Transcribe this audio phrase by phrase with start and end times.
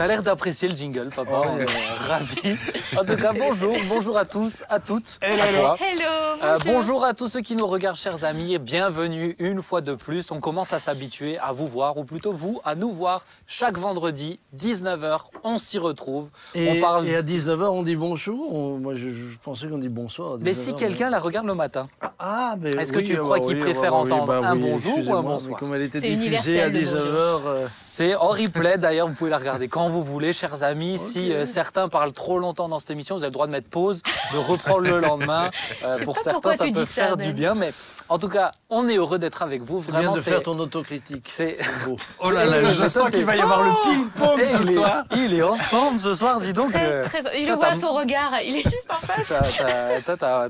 [0.00, 1.42] T'as l'air d'apprécier le jingle, papa.
[1.52, 1.66] On est
[2.08, 2.56] ravis.
[2.96, 5.18] En tout cas, bonjour, bonjour à tous, à toutes.
[5.20, 5.58] Hello, à hello.
[5.60, 5.76] toi.
[5.78, 6.00] Hello,
[6.42, 6.72] Euh, bonjour.
[6.72, 8.56] bonjour à tous ceux qui nous regardent, chers amis.
[8.58, 10.30] Bienvenue une fois de plus.
[10.30, 14.40] On commence à s'habituer à vous voir, ou plutôt vous, à nous voir chaque vendredi,
[14.56, 15.18] 19h.
[15.44, 16.30] On s'y retrouve.
[16.54, 17.06] Et, on parle.
[17.06, 20.32] et à 19h, on dit bonjour on- Moi, je, je pensais qu'on dit bonsoir.
[20.32, 21.86] à Mais 19h, si quelqu'un la regarde le matin,
[22.18, 24.26] Ah, mais Est-ce que oui, tu ah crois bah qu'il oui, préfère ah bah entendre
[24.28, 27.40] bah un oui, bonjour ou un bonsoir Comme elle était diffusée à universel, le 19h.
[27.46, 28.78] euh, c'est en replay.
[28.78, 30.98] D'ailleurs, vous pouvez la regarder quand vous voulez, chers amis.
[30.98, 33.68] Si euh, certains parlent trop longtemps dans cette émission, vous avez le droit de mettre
[33.68, 35.50] pause, de reprendre le lendemain.
[35.82, 37.54] Euh, pour certains, ça peut ça, faire du bien.
[37.54, 37.72] Mais
[38.10, 39.80] en tout cas, on est heureux d'être avec vous.
[39.80, 41.26] Bien Vraiment, de faire ton autocritique.
[41.32, 41.96] c'est- beau.
[42.18, 45.04] Oh là là, je sens qu'il va y avoir le ping-pong ce il est- soir.
[45.16, 46.72] Il est en forme ce soir, dis donc.
[46.72, 49.32] Très, euh, très- je toi, le à son regard, il est juste en face.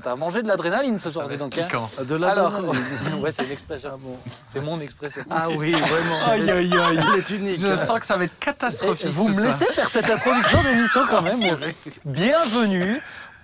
[0.03, 1.57] T'as- mangé de l'adrénaline ce soir, dis donc.
[1.57, 1.63] hein.
[1.63, 1.89] Piquant.
[1.99, 2.51] Ah, De Alors,
[3.21, 3.89] ouais, c'est une expression.
[3.93, 4.17] Ah bon.
[4.51, 5.23] C'est mon expression.
[5.29, 6.25] Ah oui, vraiment.
[6.27, 6.99] Aïe, aïe, aïe.
[7.13, 7.59] Elle est unique.
[7.59, 9.59] Je sens que ça va être Et catastrophique vous ce me soir.
[9.59, 11.39] laissez faire cette introduction d'émission quand même.
[11.39, 11.57] bon.
[12.05, 12.99] Bienvenue.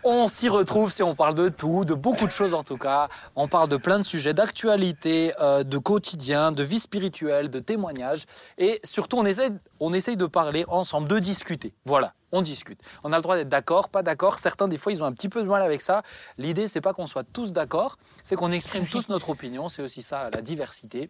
[0.09, 3.09] On s'y retrouve si on parle de tout, de beaucoup de choses en tout cas.
[3.35, 8.23] On parle de plein de sujets, d'actualité, euh, de quotidien, de vie spirituelle, de témoignages.
[8.57, 9.49] Et surtout, on essaye,
[9.81, 11.73] on essaye de parler ensemble, de discuter.
[11.83, 12.79] Voilà, on discute.
[13.03, 14.39] On a le droit d'être d'accord, pas d'accord.
[14.39, 16.03] Certains, des fois, ils ont un petit peu de mal avec ça.
[16.37, 19.67] L'idée, c'est pas qu'on soit tous d'accord, c'est qu'on exprime tous notre opinion.
[19.67, 21.09] C'est aussi ça, la diversité.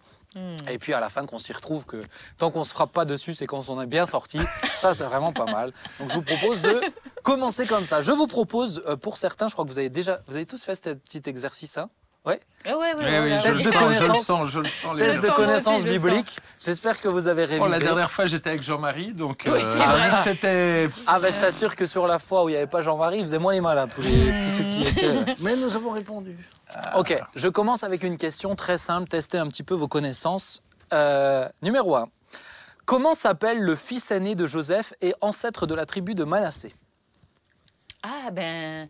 [0.70, 2.04] Et puis à la fin, qu'on s'y retrouve, que
[2.38, 4.40] tant qu'on se frappe pas dessus, c'est qu'on s'en est bien sorti.
[4.76, 5.72] Ça, c'est vraiment pas mal.
[6.00, 6.82] Donc je vous propose de
[7.28, 8.00] commencer comme ça.
[8.00, 10.64] Je vous propose, euh, pour certains, je crois que vous avez déjà, vous avez tous
[10.64, 11.90] fait ce petit exercice, hein
[12.26, 12.40] Ouais.
[12.66, 14.68] Ah ouais, ouais, Oui, ouais, oui, ouais, je le sens, je le sens, je le
[14.68, 14.98] sens.
[14.98, 16.36] Test de connaissances bibliques.
[16.60, 17.62] J'espère que vous avez révisé.
[17.64, 20.90] Oh, la dernière fois, j'étais avec Jean-Marie, donc Oui, euh, que c'était.
[21.06, 23.22] Ah ben je t'assure que sur la fois où il n'y avait pas Jean-Marie, ils
[23.22, 25.36] faisaient moins les malins, tous, les, tous ceux qui étaient.
[25.40, 26.38] Mais nous avons répondu.
[26.98, 30.62] Ok, je commence avec une question très simple, tester un petit peu vos connaissances.
[30.94, 32.10] Euh, numéro 1.
[32.86, 36.74] Comment s'appelle le fils aîné de Joseph et ancêtre de la tribu de Manassé?
[38.10, 38.88] Ah ben,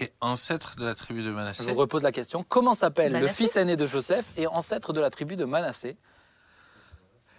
[0.00, 1.66] Et ancêtre de la tribu de Je Manassé.
[1.66, 2.44] vous repose la question.
[2.48, 5.98] Comment s'appelle le Manassé fils aîné de Joseph et ancêtre de la tribu de Manassé?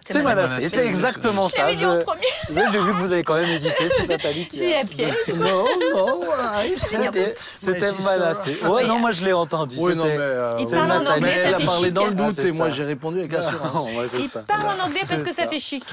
[0.05, 0.21] C'est.
[0.23, 1.67] Manassé, c'est exactement je ça.
[1.67, 2.27] en premier.
[2.49, 4.79] Mais J'ai vu que vous avez quand même hésité, c'est Nathalie qui J'ai a...
[4.79, 5.13] la piège.
[5.35, 6.21] Non, non,
[6.63, 7.91] I said C'était.
[8.03, 8.57] Manassé.
[8.65, 9.75] Ouais, non, moi je l'ai entendu.
[9.79, 10.11] Oui, non, mais.
[10.11, 11.93] c'était- euh, Il parle en anglais, elle a parlé chic.
[11.93, 13.87] dans le Ah, doute c'est et moi j'ai répondu avec assurance.
[14.09, 15.47] C'est Il parle en anglais parce que ça ça.
[15.47, 15.85] fait chic.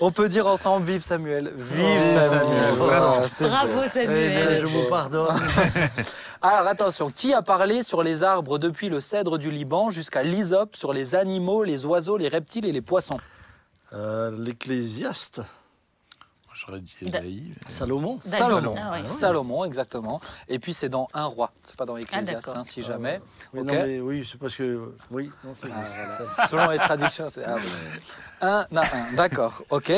[0.00, 1.52] On peut dire ensemble Vive Samuel.
[1.56, 3.28] Vive Samuel.
[3.28, 3.82] Samuel, Bravo beau.
[3.84, 4.58] Eh, Samuel.
[4.60, 5.28] je vous pardonne.
[6.44, 10.74] Alors attention, qui a parlé sur les arbres depuis le cèdre du Liban jusqu'à l'hysope
[10.74, 13.18] sur les animaux, les oiseaux, les reptiles et les poissons?
[13.92, 15.40] Euh, L'Ecclésiaste,
[16.54, 17.54] J'aurais dit Esaïe.
[17.56, 18.20] mais- Salomon.
[18.78, 19.04] Ah ouais.
[19.04, 20.20] Salomon, exactement.
[20.48, 21.50] Et puis c'est dans Un roi.
[21.64, 22.60] C'est pas dans Ecclésiaste, d'accord.
[22.60, 23.20] hein, si jamais.
[23.52, 23.66] Oui, Ok.
[23.66, 24.92] non, mais oui, c'est parce que.
[25.10, 25.84] Oui, non, c'est- Ah,
[26.18, 26.46] voilà.
[26.48, 27.56] Selon les traductions, c'est ah,
[28.42, 29.14] un à un.
[29.16, 29.92] D'accord, ok.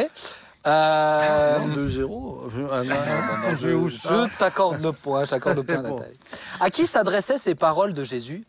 [0.66, 2.34] Euh, Non, 2-0.
[2.72, 5.96] Ah, je, où je ça t'accorde le point, j'accorde le point, Bon.
[5.96, 6.18] Nathalie.
[6.60, 8.44] À qui s'adressaient ces paroles de Jésus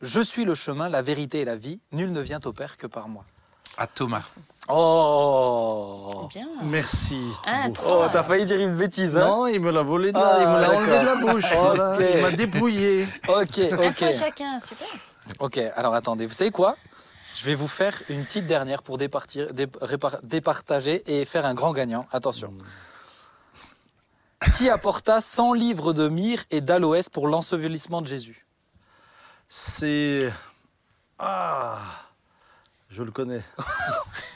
[0.00, 1.80] Je suis le chemin, la vérité et la vie.
[1.92, 3.24] Nul ne vient au Père que par moi.
[3.78, 4.22] À Thomas.
[4.68, 6.46] Oh Bien.
[6.64, 7.18] Merci.
[7.42, 7.80] Thibaut.
[7.88, 9.26] Oh, t'as failli dire une bêtise, hein?
[9.26, 12.14] Non, il me l'a volé de Ah, là, il me l'a enlevé de la bouche.
[12.16, 13.06] Il m'a dépouillé.
[13.28, 14.12] Ok, ok.
[14.12, 14.86] chacun, super.
[15.38, 16.76] Ok, alors attendez, vous savez quoi?
[17.34, 21.54] Je vais vous faire une petite dernière pour départir, dé- répar- départager et faire un
[21.54, 22.06] grand gagnant.
[22.12, 22.52] Attention.
[24.58, 28.46] Qui apporta 100 livres de myrrhe et d'aloès pour l'ensevelissement de Jésus?
[29.48, 30.32] C'est.
[31.18, 31.78] Ah
[32.90, 33.42] Je le connais.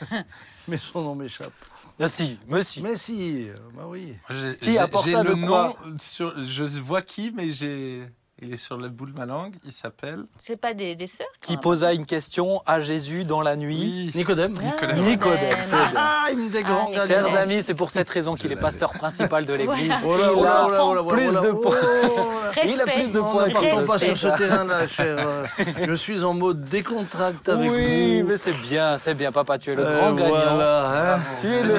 [0.68, 1.52] Mais son nom m'échappe.
[1.98, 2.38] Ah si.
[2.82, 4.14] Mais si, euh, bah oui.
[4.60, 5.74] Qui apporta de le quoi?
[5.84, 8.06] nom, sur, je vois qui, mais j'ai.
[8.42, 9.54] Il est sur le bout de ma langue.
[9.64, 10.24] Il s'appelle.
[10.42, 14.12] C'est pas des, des sœurs Qui posa une question à Jésus dans la nuit.
[14.14, 14.52] Nicodème.
[14.52, 14.62] même.
[14.62, 14.92] Nicolas.
[14.94, 15.92] Ah, Nicodème, bien.
[15.96, 17.06] Ah, il me des Ah, gagnants.
[17.06, 19.90] Chers amis, c'est pour cette raison qu'il est pasteur principal de l'Église.
[20.02, 20.02] Voilà.
[20.04, 21.74] Oh là, Il oh là, a oh là, oh là, plus de oh points.
[21.76, 22.62] là.
[22.64, 25.16] Il a plus de points ne partons pas je sur ce terrain-là, cher.
[25.18, 25.44] euh,
[25.86, 28.28] Je suis en mode décontracte avec oui, vous.
[28.28, 30.28] mais c'est bien, c'est bien, papa, tu es le Euh, grand gagnant.
[30.30, 31.20] voilà, hein.
[31.40, 31.74] Tu es le.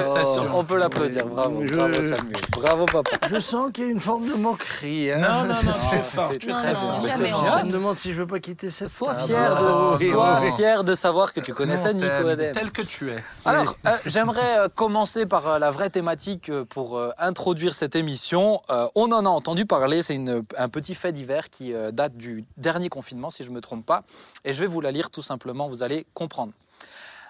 [0.56, 1.26] On peut l'applaudir.
[1.28, 2.42] Bravo, Je- bravo Samuel.
[2.52, 3.12] Bravo papa.
[3.30, 5.12] Je sens qu'il y a une forme de moquerie.
[5.14, 5.18] hein.
[5.20, 6.32] Non, non, non, es fort.
[6.48, 7.04] Tu es Non, très.
[7.04, 7.60] Mais c'est bien.
[7.62, 10.84] Je me demande si je veux pas quitter cette Sois fier de, Ah, sois fier
[10.84, 12.54] de savoir que tu connaissais t'aimes, Nicodème.
[12.56, 13.24] Tel que tu es.
[13.46, 17.96] Alors, euh, j'aimerais euh, commencer par euh, la vraie thématique euh, pour euh, introduire cette
[17.96, 18.62] émission.
[18.70, 20.20] Euh, on en a entendu parler, c'est
[20.58, 23.86] un petit fait divers qui euh, date du dernier confinement, si je ne me trompe
[23.86, 24.04] pas.
[24.46, 26.54] Et je vais vous la lire tout simplement, vous allez comprendre.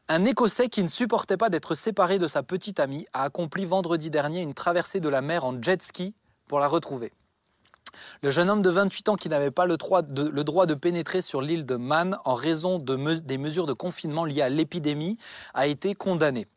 [0.10, 4.10] Un Écossais qui ne supportait pas d'être séparé de sa petite amie a accompli vendredi
[4.10, 6.14] dernier une traversée de la mer en jet ski
[6.48, 7.12] pour la retrouver.
[8.22, 11.66] Le jeune homme de 28 ans qui n'avait pas le droit, de, pénétrer sur l'île
[11.66, 15.18] de Man en raison des mesures de confinement liées à l'épidémie
[15.54, 16.48] a été condamné.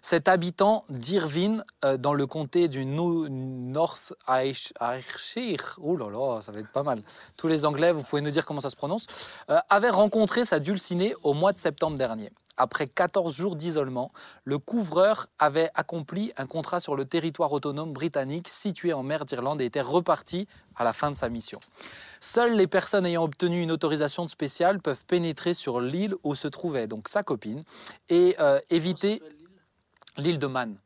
[0.00, 6.60] Cet habitant d'Irvine, euh, dans le comté du No- North Ayrsh- Ayrshire, oh ça va
[6.60, 7.02] être pas mal.
[7.36, 9.06] Tous les Anglais, vous pouvez nous dire comment ça se prononce,
[9.50, 12.30] euh, avait rencontré sa dulcinée au mois de septembre dernier.
[12.56, 14.10] Après 14 jours d'isolement,
[14.44, 19.60] le couvreur avait accompli un contrat sur le territoire autonome britannique situé en mer d'Irlande
[19.60, 21.60] et était reparti à la fin de sa mission.
[22.20, 26.86] Seules les personnes ayant obtenu une autorisation spéciale peuvent pénétrer sur l'île où se trouvait
[26.86, 27.64] donc sa copine
[28.08, 29.22] et euh, éviter
[30.16, 30.76] l'île de Man.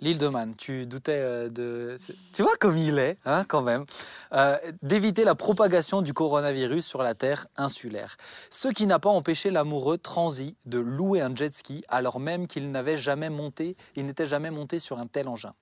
[0.00, 1.96] L'île de Man, tu doutais euh, de...
[2.32, 3.84] Tu vois comme il est, hein, quand même.
[4.32, 8.16] Euh, D'éviter la propagation du coronavirus sur la terre insulaire.
[8.50, 12.70] Ce qui n'a pas empêché l'amoureux transi de louer un jet ski alors même qu'il
[12.70, 15.54] n'avait jamais monté, il n'était jamais monté sur un tel engin.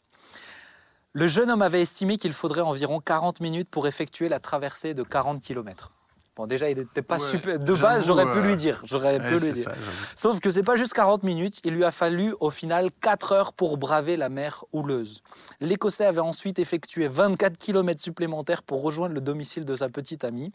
[1.12, 5.04] Le jeune homme avait estimé qu'il faudrait environ 40 minutes pour effectuer la traversée de
[5.04, 5.90] 40 km.
[6.36, 7.60] Bon, déjà, il n'était pas Ouais, super.
[7.60, 8.82] De base, j'aurais pu lui dire.
[8.84, 9.56] J'aurais Ouais, pu lui dire.
[9.56, 9.72] ça.
[10.16, 13.52] Sauf que c'est pas juste 40 minutes, il lui a fallu au final 4 heures
[13.52, 15.22] pour braver la mer houleuse.
[15.60, 20.52] L'Écossais avait ensuite effectué 24 km supplémentaires pour rejoindre le domicile de sa petite amie.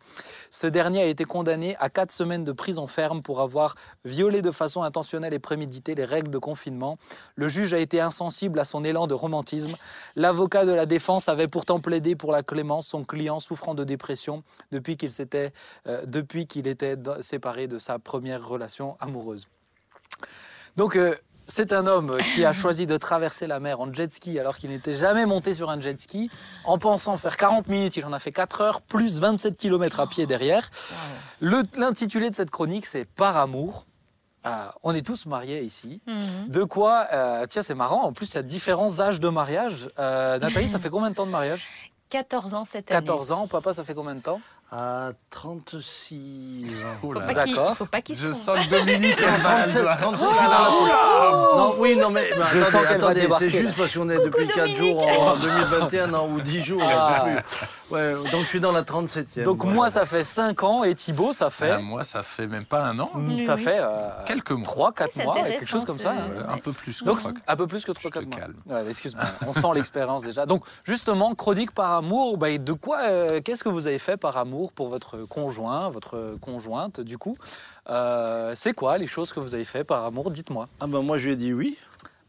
[0.49, 4.51] Ce dernier a été condamné à 4 semaines de prison ferme pour avoir violé de
[4.51, 6.97] façon intentionnelle et préméditée les règles de confinement.
[7.35, 9.75] Le juge a été insensible à son élan de romantisme.
[10.17, 14.43] L'avocat de la défense avait pourtant plaidé pour la clémence, son client souffrant de dépression
[14.73, 15.53] depuis qu'il s'était
[15.87, 19.47] euh, depuis qu'il était séparé de sa première relation amoureuse.
[20.77, 21.15] Donc, euh,
[21.47, 24.69] c'est un homme qui a choisi de traverser la mer en jet ski alors qu'il
[24.69, 26.29] n'était jamais monté sur un jet ski.
[26.63, 30.07] En pensant faire 40 minutes, il en a fait 4 heures, plus 27 km à
[30.07, 30.69] pied derrière.
[31.41, 33.87] L'intitulé de cette chronique, c'est Par amour.
[34.45, 36.01] Euh, on est tous mariés ici.
[36.07, 36.49] Mhm.
[36.49, 39.89] De quoi, euh, tiens, c'est marrant, en plus, il y a différents âges de mariage.
[39.99, 41.67] Euh, Nathalie, ça fait combien de temps de mariage?
[42.09, 43.05] 14 ans cette année.
[43.05, 43.47] 14 ans.
[43.47, 44.41] Papa, ça fait combien de temps?
[44.71, 46.87] À 36 ans.
[47.01, 47.43] Oh Faut là pas là.
[47.45, 47.75] qu'il D'accord.
[47.77, 48.41] faut pas qu'il se Je trompe.
[48.41, 51.75] sens que Dominique va- 37, elle va- 37, Oh je suis là la- là, Non,
[51.79, 54.77] oui, non, mais, mais Je attendez, attendez, c'est juste parce qu'on est depuis 4 Dominique.
[54.77, 57.25] jours en 2021, non, ou 10 jours, Ah.
[57.89, 59.41] Ouais, donc je suis dans la 37e.
[59.41, 59.73] Donc voilà.
[59.73, 62.83] moi, ça fait 5 ans et Thibaut, ça fait, Ah, moi, ça fait même pas
[62.83, 63.63] un an, Oui, ça oui.
[63.63, 64.63] fait euh, quelques mois.
[64.63, 66.11] 3, 4 Oui, c'est mois, quelque chose comme ça.
[66.11, 66.17] Ouais,
[66.47, 66.99] un peu plus.
[66.99, 67.31] que Donc, trois.
[67.47, 68.39] un peu plus que 3, Je te 4 mois.
[68.41, 68.53] calme.
[68.67, 70.45] Ouais, Excuse-moi, on sent l'expérience déjà.
[70.45, 74.37] Donc, justement, chronique par amour, bah, de quoi, euh, qu'est-ce que vous avez fait par
[74.37, 74.58] amour?
[74.67, 77.37] Pour votre conjoint, votre conjointe, du coup
[77.89, 80.29] Euh, C'est quoi les choses que vous avez fait par amour?
[80.31, 80.67] Dites-moi.
[80.79, 81.77] Ah ben moi, je lui ai dit oui.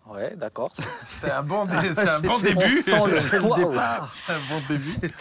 [0.07, 0.73] Ouais, d'accord.
[1.07, 2.81] C'est un bon, dé- c'est un bon On début.
[2.83, 4.07] sent le Waouh.
[4.09, 5.13] C'est un bon début.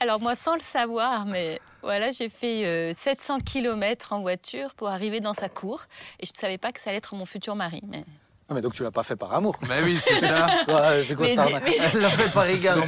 [0.00, 4.88] Alors moi, sans le savoir, mais voilà, j'ai fait euh, 700 km en voiture pour
[4.88, 5.82] arriver dans sa cour.
[6.20, 7.82] Et je ne savais pas que ça allait être mon futur mari.
[7.86, 8.04] Mais,
[8.50, 9.54] Ah, mais donc tu l'as pas fait par amour.
[9.68, 10.46] Mais oui, c'est ça.
[10.66, 12.86] Ouais, c'est quoi mais, mais- Elle l'a fait par également.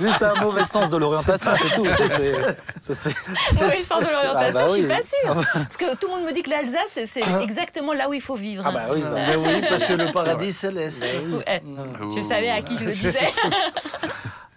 [0.00, 1.84] Lui, c'est un mauvais sens de l'orientation, c'est tout.
[1.84, 4.88] Mauvais sens de l'orientation, Ah bah je suis oui.
[4.88, 5.44] pas sûre.
[5.52, 8.20] Parce que tout le monde me dit que l'Alsace, c'est- c'est exactement là où il
[8.20, 8.64] faut vivre.
[8.66, 11.04] Ah bah oui, Ah, bah, ben oui, parce que le paradis céleste.
[11.46, 11.62] Ouais,
[12.16, 13.32] Je savais à qui je le disais.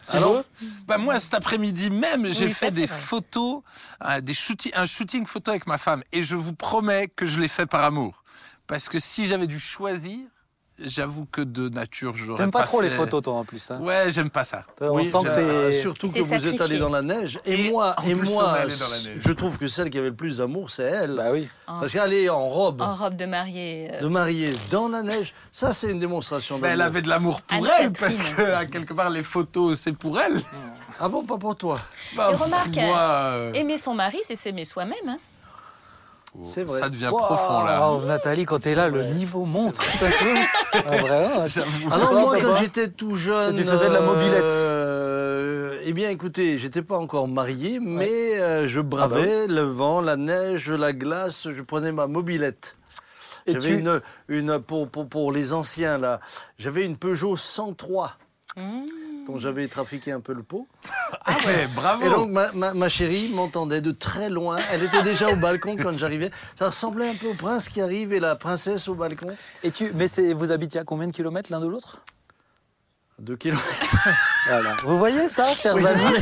[0.07, 0.41] Thibaut
[0.88, 2.97] Bah moi, cet après-midi même, j'ai Oui, fait des vrai.
[2.97, 3.61] photos,
[4.03, 6.01] euh, des shooting, un shooting photo avec ma femme.
[6.11, 8.19] Et je vous promets que je l'ai fait par amour.
[8.69, 10.19] Parce que si j'avais dû choisir,
[10.77, 13.69] j'avoue que de nature, j'aurais T'aimes pas, trop les photos, toi, en plus.
[13.71, 13.80] Hein?
[13.81, 14.63] Ouais, j'aime pas ça.
[14.80, 15.81] on Oui, sent que euh, t'es...
[15.81, 17.39] surtout que vous êtes allé dans la neige.
[17.45, 20.69] Et, Et moi, et moi est je trouve que celle qui avait le plus d'amour,
[20.69, 21.16] c'est elle.
[21.16, 21.49] Bah oui.
[21.66, 23.90] Parce qu'aller en robe En robe de mariée.
[23.92, 27.42] euh, de mariée dans la neige, ça c'est une démonstration Mais elle avait de l'amour
[27.42, 30.40] pour elle, parce que à quelque part, les photos, c'est pour elle.
[30.99, 31.80] Ah bon, pas pour toi.
[32.16, 34.95] Bah, Et remarque, moi, euh, Aimer son mari, c'est s'aimer soi-même.
[35.07, 35.18] hein.
[36.44, 36.80] C'est vrai.
[36.80, 38.00] Ça devient Wow, profond, là.
[38.06, 39.76] Nathalie, quand t'es là, le niveau monte.
[40.74, 41.94] Ah, vraiment J'avoue.
[41.94, 44.44] Alors Toi, moi, quand j'étais tout jeune, Tu faisais de la mobilette.
[44.44, 49.62] euh, eh bien, écoutez, j'étais pas encore marié, mais euh, je Ah bah bravais le
[49.64, 51.48] vent, la neige, la glace.
[51.50, 52.76] Je prenais ma mobilette.
[53.48, 53.80] Et J'avais tu...
[53.80, 56.19] une, une pour, pour, pour les anciens là.
[56.59, 58.14] J'avais une Peugeot 103
[58.57, 58.81] Mmh.
[59.30, 60.68] Dont j'avais trafiqué un peu le pot.
[61.26, 62.06] Ah ouais, bravo.
[62.06, 64.57] Et donc ma, ma- ma chérie m'entendait de très loin.
[64.71, 66.30] Elle était déjà au balcon quand j'arrivais.
[66.57, 69.30] Ça ressemblait un peu au prince qui arrive et la princesse au balcon.
[69.64, 69.92] Et tu...
[69.95, 70.33] Mais c'est...
[70.33, 72.02] vous habitiez à combien de kilomètres l'un de l'autre?
[73.19, 73.66] Deux kilomètres.
[74.47, 74.71] Voilà.
[74.83, 76.16] Vous voyez ça, chers amis?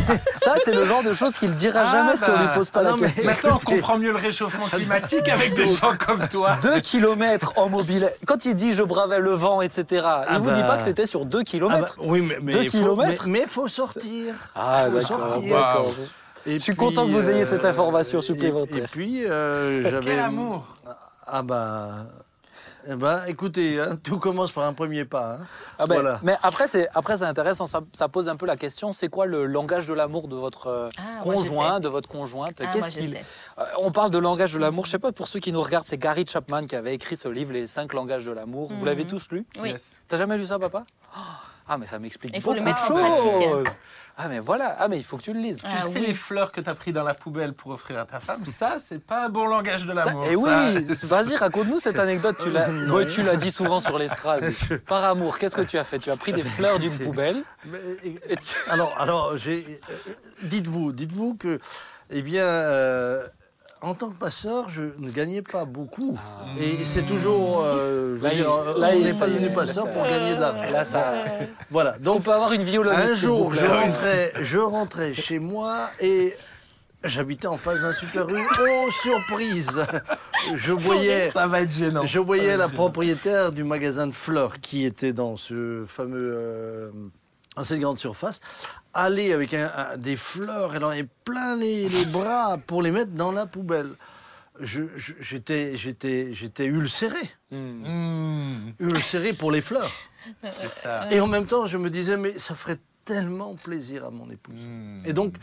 [0.44, 2.42] Ça, c'est le genre de choses qu'il dira Ah, jamais si on bah.
[2.42, 3.24] lui pose pas la non, mais- question.
[3.26, 6.58] Maintenant, on comprend mieux le réchauffement climatique avec des gens comme toi.
[6.64, 8.12] 2 kilomètres en mobile.
[8.26, 10.68] Quand il dit je bravais le vent, etc., il Ah vous dit bah.
[10.68, 13.28] pas que c'était sur 2 Ah bah, kilomètres oui, mais, mais Deux il faut- kilomètres
[13.28, 14.34] Mais il faut sortir.
[14.56, 15.96] Ah, Faut d'accord.
[16.46, 18.78] Je suis content que vous ayez cette information et- supplémentaire.
[18.86, 20.06] Et, puis, euh, j'avais.
[20.12, 20.66] Quel amour.
[21.28, 21.90] Ah bah.
[22.90, 25.34] Eh ben, écoutez, hein, tout commence par un premier pas.
[25.34, 25.40] hein.
[25.78, 26.20] Ah ben, Voilà.
[26.24, 27.66] Mais après, c'est après c'est intéressant.
[27.66, 28.92] Ça, ça pose un peu la question.
[28.94, 32.62] C'est quoi le langage de l'amour de votre euh, Ah, conjoint, de votre conjointe?
[32.64, 33.18] Ah, Qu'est-ce qu'il-.
[33.60, 34.86] Euh, On parle de langage de l'amour.
[34.86, 37.28] Je sais pas pour ceux qui nous regardent, c'est Gary Chapman qui avait écrit ce
[37.28, 38.70] livre, Les cinq langages de l'amour.
[38.70, 38.86] Vous Mhm.
[38.86, 39.46] l'avez tous lu?
[39.62, 39.70] Oui.
[39.72, 40.00] Yes.
[40.08, 40.86] T'as jamais lu ça, papa?
[41.14, 41.20] Oh,
[41.68, 43.74] Ah, mais ça m'explique Il faut le beaucoup mettre de choses.
[44.20, 44.76] Ah, mais voilà.
[44.80, 45.62] Ah, mais il faut que tu le lises.
[45.64, 46.06] Ah, tu sais oui.
[46.08, 48.78] les fleurs que tu as pris dans la poubelle pour offrir à ta femme, ça,
[48.80, 50.26] c'est pas un bon langage de l'amour.
[50.26, 50.50] Et oui,
[50.96, 51.06] ça.
[51.08, 52.36] vas-y, raconte-nous cette anecdote.
[52.42, 52.68] Tu l'as.
[52.98, 54.50] Ouais, tu l'as dit souvent sur l'estrade.
[54.88, 56.00] Par amour, qu'est-ce que tu as fait?
[56.00, 57.44] Tu as pris des fleurs d'une poubelle.
[57.66, 58.20] Mais, et-
[58.70, 59.94] alors, alors j'ai, euh,
[60.44, 61.60] dites-vous, dites-vous que,
[62.10, 63.28] eh bien, euh,
[63.82, 66.18] en tant que passeur, je ne gagnais pas beaucoup.
[66.60, 70.04] Et c'est toujours, euh, je veux Là, il- là, on n'est pas devenu passeur pour
[70.04, 70.72] gagner de l'argent.
[70.72, 71.14] Là, ça.
[71.70, 71.96] Voilà.
[72.00, 73.12] On Donc, peut avoir une violoniste.
[73.12, 76.36] un jour, je rentrais, je rentrais chez moi et
[77.04, 78.38] j'habitais en face d'un super U.
[78.60, 79.82] Oh, surprise
[80.56, 81.30] Je voyais.
[81.32, 82.06] Ça va être gênant.
[82.06, 82.76] Je voyais la gênant.
[82.76, 86.92] propriétaire du magasin de fleurs qui était dans ce fameux euh,
[87.56, 88.40] dans cette grande surface
[88.98, 92.92] aller avec un- un- des fleurs, elle en avait plein les, les bras pour les
[92.92, 93.92] mettre dans la poubelle.
[94.60, 97.20] Je- je- J'étais j'étais j'étais ulcéré,
[97.52, 97.84] Hmm.
[97.88, 99.92] Mmh, ulcéré pour les fleurs.
[100.50, 101.08] ça.
[101.12, 104.64] Et en même temps, je me disais mais ça ferait tellement plaisir à mon épouse.
[104.66, 105.04] Mmh.
[105.06, 105.36] Et donc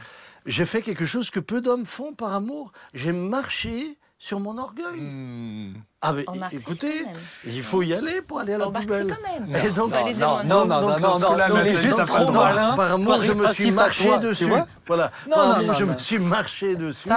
[0.46, 2.72] j'ai fait quelque chose que peu d'hommes font par amour.
[2.92, 5.02] J'ai marché sur mon orgueil.
[5.02, 5.74] Mmh.
[6.00, 7.04] Ah mais écoutez,
[7.44, 9.06] il faut y aller pour aller à la poubelle.
[9.06, 9.54] c'est quand même.
[9.66, 12.74] Et donc, Non, non, on- non, non, non, non, non, juste trop malin.
[12.74, 14.50] Par je me suis marché dessus.
[14.86, 15.12] Voilà.
[15.28, 15.92] Non, Par non, je non.
[15.92, 17.10] me suis marché dessus.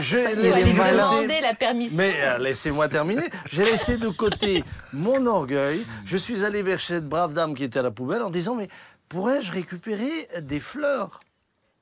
[0.00, 1.96] J'ai laissé demander la permission.
[1.96, 3.28] Mais euh, laissez-moi terminer.
[3.48, 5.86] J'ai laissé de côté mon orgueil.
[6.06, 8.66] Je suis allé vers cette brave dame qui était à la poubelle en disant Mais
[9.08, 10.10] pourrais-je récupérer
[10.40, 11.20] des fleurs?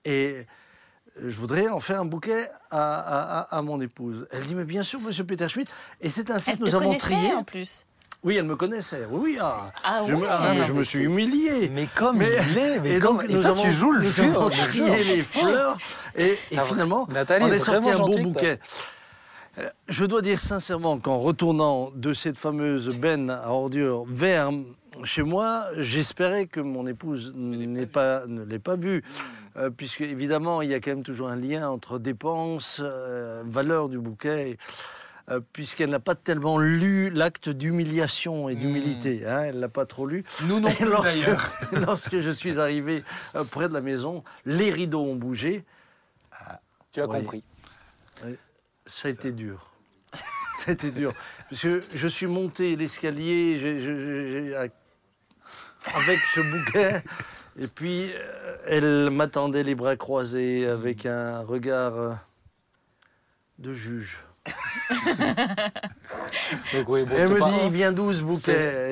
[0.04, 0.46] Et
[1.24, 4.26] je voudrais en faire un bouquet à, à- à- à mon épouse.
[4.30, 5.70] Elle dit Mais bien sûr, monsieur Peter Schmidt.
[6.00, 7.32] Et c'est ainsi Elle que nous te avons trié.
[7.34, 7.86] en plus.
[8.24, 9.06] Oui, elle me connaissait.
[9.10, 9.38] Oui, oui.
[9.40, 10.26] Ah, Ah je, me, ouais.
[10.28, 11.68] ah, mais je me suis humilié.
[11.72, 13.92] Mais comme Mais- il est, mais et comme- donc, et nous toi, avons, tu joues
[13.92, 14.24] le nous jeu.
[14.24, 15.78] avons trié les fleurs.
[16.16, 18.58] Et, et Ah finalement, Nathalie on est sorti un beau bouquet.
[19.58, 24.50] Euh, Je dois dire sincèrement qu'en retournant de cette fameuse benne à ordures vers
[25.04, 29.02] chez moi, j'espérais que mon épouse n'ait pas, ne l'ait pas vu.
[29.56, 33.88] Euh, puisque évidemment, il y a quand même toujours un lien entre dépenses, euh, valeur
[33.88, 34.58] du bouquet,
[35.30, 39.26] euh, puisqu'elle n'a pas tellement lu l'acte d'humiliation et d'humilité.
[39.26, 40.24] hein, elle l'a pas trop lu.
[40.44, 40.84] Nous non plus,
[41.86, 43.02] lorsque, je suis arrivé
[43.50, 45.64] près de la maison, les rideaux ont bougé.
[46.92, 47.18] Tu as Oui.
[47.20, 47.44] compris.
[48.86, 49.70] Ça a été dur.
[50.58, 51.12] Ça a été dur.
[51.50, 54.54] Parce que je suis monté l'escalier
[55.94, 57.02] avec ce bouquet.
[57.58, 62.12] Et puis, euh, elle m'attendait les bras croisés avec un regard euh,
[63.58, 64.18] de juge.
[66.74, 68.40] Donc, oui, bon, elle me pas- dit, il vient d'où ce bouquet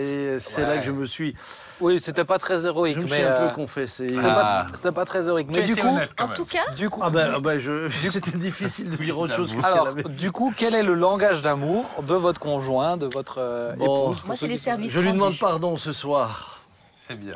[0.02, 1.34] C'est- Et c'est là que je me suis,
[1.80, 4.14] Oui, c'était pas très héroïque, je me suis mais un euh, peu confessé.
[4.14, 4.66] c'était Ah.
[4.70, 5.48] pas, c'était pas très héroïque.
[5.54, 8.36] Mais du coup, honnête, En tout cas, du coup, Ah ben, ah ben, je, c'était
[8.38, 10.02] difficile de dire autre chose que alors, avait.
[10.04, 14.06] du coup, quel est le langage d'amour de votre conjoint, de votre euh, Bon.
[14.12, 16.60] épouse moi, c'est les services Je lui demande pardon ce soir.
[17.06, 17.34] C'est bien.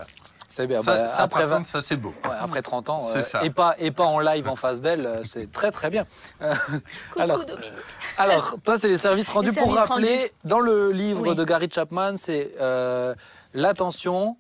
[0.59, 0.83] C'est bien.
[0.83, 2.13] Ça, bah, ça, après, par contre, ça c'est beau.
[2.25, 3.45] ouais, après 30 ans, C'est euh, ça.
[3.45, 6.05] et pas et pas en live en face d'elle, euh, c'est très très bien.
[6.43, 6.53] Euh,
[7.13, 7.73] coucou alors, Dominique.
[8.17, 9.53] alors, toi, c'est les services rendus.
[9.53, 10.31] Pour services rappeler, rendus.
[10.45, 11.35] dans le livre Oui.
[11.37, 13.15] de Gary Chapman, c'est euh,
[13.55, 14.37] l'attention,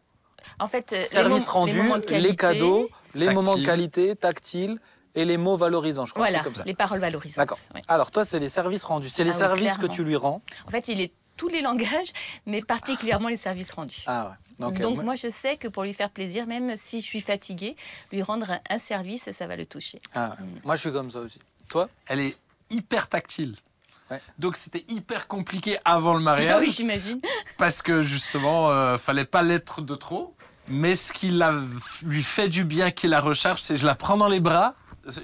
[0.58, 3.34] En fait, les services mom- rendus, les, les, cadeaux, les Tactile.
[3.36, 4.78] moments de qualité, tactiles
[5.14, 6.04] et les mots valorisants.
[6.06, 6.24] Je crois.
[6.26, 6.66] Voilà, truc comme ça.
[6.66, 7.36] les paroles valorisantes.
[7.36, 7.58] D'accord.
[7.76, 7.82] ouais.
[7.86, 9.08] Alors, toi, c'est les services rendus.
[9.08, 10.42] C'est les Ah oui, services que tu lui rends.
[10.66, 12.12] En fait, il est tous les langages,
[12.46, 14.02] mais particulièrement les services rendus.
[14.06, 14.47] Ah ouais.
[14.58, 17.76] Donc moi, je sais que pour lui faire plaisir, même si je suis fatiguée,
[18.12, 20.00] lui rendre un, un service, ça va le toucher.
[20.14, 20.46] Ah ouais.
[20.64, 21.38] Moi, je suis comme ça aussi.
[21.68, 21.88] Toi?
[22.06, 22.36] Elle est
[22.70, 23.56] hyper tactile.
[24.10, 24.20] Ouais.
[24.38, 27.20] Donc c'était hyper compliqué avant le Ah mariage oui, j'imagine.
[27.58, 30.34] parce que justement, euh, fallait pas l'être de trop.
[30.66, 31.54] Mais ce qui la-
[32.04, 34.74] lui fait du bien, qui la recharge, c'est je la prends dans les bras.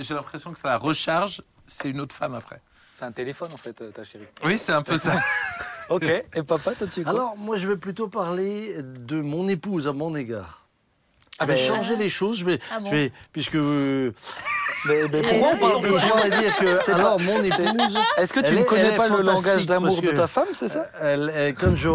[0.01, 1.43] J'ai l'impression que ça la recharge.
[1.67, 2.61] C'est une autre femme après.
[2.95, 4.25] C'est un téléphone, en fait, euh, ta chérie.
[4.45, 5.15] Oui, c'est un peu ça.
[5.91, 6.05] Ok.
[6.05, 9.93] Et papa, toi, tu quoi Alors, moi, je vais plutôt parler de mon épouse à
[9.93, 10.61] mon égard.
[11.41, 14.13] Ah Je vais ben, changer les choses, je vais, Ah bon je vais puisque euh,
[14.87, 17.99] mais, pourquoi on parle de et toi j'aimerais dire que C'est alors pas- mon épouse,
[18.19, 20.47] Est-ce que tu Elle ne connais elle est pas le langage d'amour de ta femme,
[20.55, 21.89] c'est ça elle, elle- quand je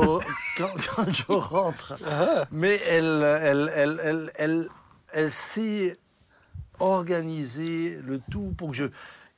[0.58, 2.44] quand, quand je rentre, Ah.
[2.52, 4.68] mais elle elle elle elle elle,
[5.14, 5.98] elle sait
[6.82, 8.86] organiser le tout pour que je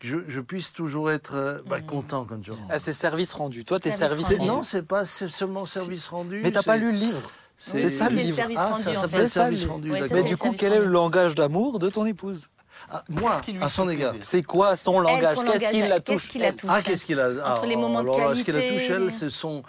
[0.01, 2.63] que je, je puisse toujours être euh, bah, content quand je rentre.
[2.70, 3.63] Ah, c'est service rendu.
[3.63, 6.41] Toi, t'es Service service non, c'est pas seulement service rendu.
[6.43, 7.22] Mais t'as pas lu le livre.
[7.58, 8.36] C'est ça le c'est livre.
[8.36, 9.91] service Ah, rendu, ça s'appelle service rendu.
[9.91, 10.01] Ouais.
[10.01, 12.50] Mais c'est du coup, quel est le langage d'amour de ton épouse
[12.89, 14.15] Ah, moi, qui à son égard.
[14.22, 15.36] C'est quoi son langage?
[15.46, 17.53] Qu'est-ce qui la qu'est-ce touche qui la touche Ah, qu'est-ce qu'il a?
[17.53, 18.77] Entre les moments de alors là, Ce qu'il a qualité.
[18.81, 19.62] touché, elle, ce sont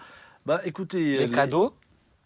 [0.46, 1.74] Bah écoutez, Les cadeaux?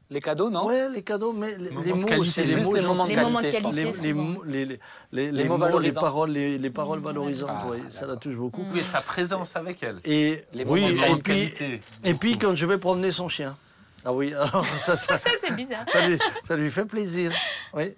[0.08, 3.06] Les cadeaux, non Ouais, les cadeaux, mais les, mots, c'est Les les mots, les moments
[3.08, 3.12] de
[3.50, 4.02] qualité, je pense.
[4.02, 4.78] les, mots- les, les,
[5.10, 6.00] les, Les mots mots, les valorisants.
[6.00, 8.62] paroles, les, les paroles Mmh, valorisantes, Ah, ouais, ça, la touche beaucoup.
[8.72, 9.98] Oui, ta présence avec elle.
[10.04, 11.80] Et Les oui, moments de et Moments de puis, qualité.
[12.04, 13.56] et puis quand je vais promener son chien.
[14.04, 15.84] Ah oui, alors ça, ça, Ça, c'est bizarre.
[15.92, 17.32] ça lui, ça lui fait plaisir.
[17.74, 17.94] Oui.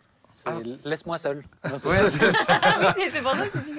[0.65, 1.45] C'est Laisse-moi seul.
[1.65, 1.71] Ouais,
[2.11, 2.33] c'est.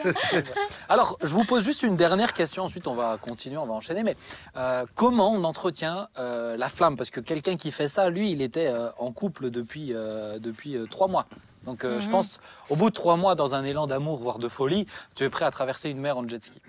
[0.90, 4.04] Alors, je vous pose juste une dernière question, ensuite on va continuer, on va enchaîner.
[4.04, 4.16] Mais
[4.58, 6.96] euh, comment on entretient euh, la flamme?
[6.98, 10.76] Parce que quelqu'un qui fait ça, lui, il était euh, en couple depuis, euh, depuis
[10.78, 11.26] euh, trois mois.
[11.66, 12.12] Donc, euh, je Mhm.
[12.12, 15.30] pense, au bout de trois mois, dans un élan d'amour, voire de folie, tu es
[15.30, 16.62] prêt à traverser une mer en jet ski.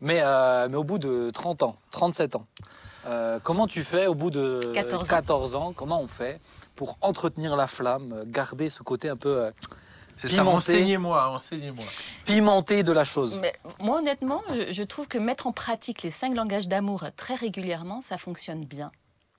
[0.00, 2.46] Mais, euh, mais au bout de 30 ans, 37 ans,
[3.06, 5.06] euh, comment tu fais au bout de 14 ans.
[5.06, 5.72] 14 ans?
[5.74, 6.40] Comment on fait?
[6.76, 9.50] Pour entretenir la flamme, euh, garder ce côté un peu euh,
[10.16, 10.56] C'est ça, Pimenté.
[10.56, 11.84] enseignez-moi, enseignez-moi.
[12.24, 16.10] pimenté de la chose Mais moi, honnêtement, je, je trouve que mettre en pratique les
[16.10, 18.90] cinq langages d'amour très régulièrement, ça fonctionne bien.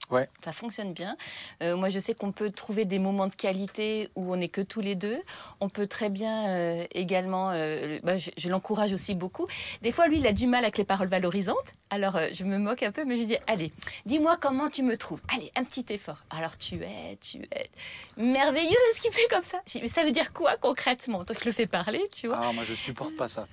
[0.09, 0.25] Ouais.
[0.43, 1.17] Ça fonctionne bien.
[1.61, 4.61] Euh, moi, je sais qu'on peut trouver des moments de qualité où on n'est que
[4.61, 5.19] tous les deux.
[5.59, 9.47] On peut très bien euh, également, euh, bah, je, je l'encourage aussi beaucoup.
[9.81, 11.73] Des fois, lui, il a du mal avec les paroles valorisantes.
[11.89, 13.71] Alors, je me moque un peu, mais je dis, allez,
[14.05, 15.21] dis-moi comment tu me trouves.
[15.33, 16.17] Allez, un petit effort.
[16.29, 17.69] Alors, tu es, tu es
[18.15, 19.59] merveilleux ce qu'il fait comme ça.
[19.65, 21.23] Ça veut dire quoi concrètement?
[21.23, 22.39] Donc, je le fais parler, tu vois?
[22.41, 23.47] Ah, moi je supporte pas ça.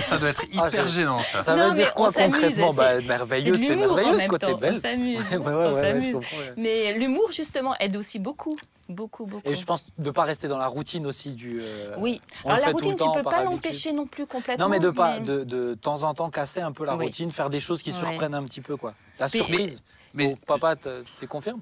[0.00, 1.42] Ça doit être Ah, hyper gênant, ça.
[1.42, 4.38] Ça Non, veut dire quoi concrètement bah, Merveilleux, t'es l'humour en merveilleuse temps.
[4.38, 4.80] t'es On belle.
[4.80, 5.20] s'amuse.
[5.30, 6.26] Ouais, ouais, on ouais, ouais, je s'amuse.
[6.56, 8.56] Mais l'humour, justement, aide aussi beaucoup.
[8.88, 9.48] Beaucoup, beaucoup.
[9.48, 11.60] Et je pense de ne pas rester dans la routine aussi du.
[11.62, 12.20] euh, Oui.
[12.44, 14.64] Alors la routine, tu temps peux pas l'empêcher non plus complètement.
[14.64, 17.04] Non, mais de pas mais- de, de temps en temps casser un peu la Oui.
[17.06, 17.98] routine, faire des choses qui Ouais.
[17.98, 18.94] surprennent un petit peu quoi.
[19.20, 19.82] La surprise.
[20.14, 21.60] mais- Oh, papa, te- tu confirmes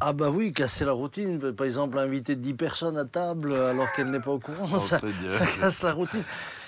[0.00, 1.52] Ah bah oui, casser la routine.
[1.52, 4.98] Par exemple, inviter 10 personnes à table alors qu'elle n'est pas au courant, Oh, ça,
[4.98, 6.24] casse la routine.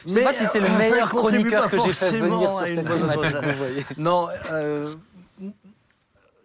[0.06, 2.86] Je sais pas si c'est le euh, meilleur chroniqueur que j'ai fait venir sur cette
[2.86, 3.84] bonne.
[3.96, 4.94] Non, euh,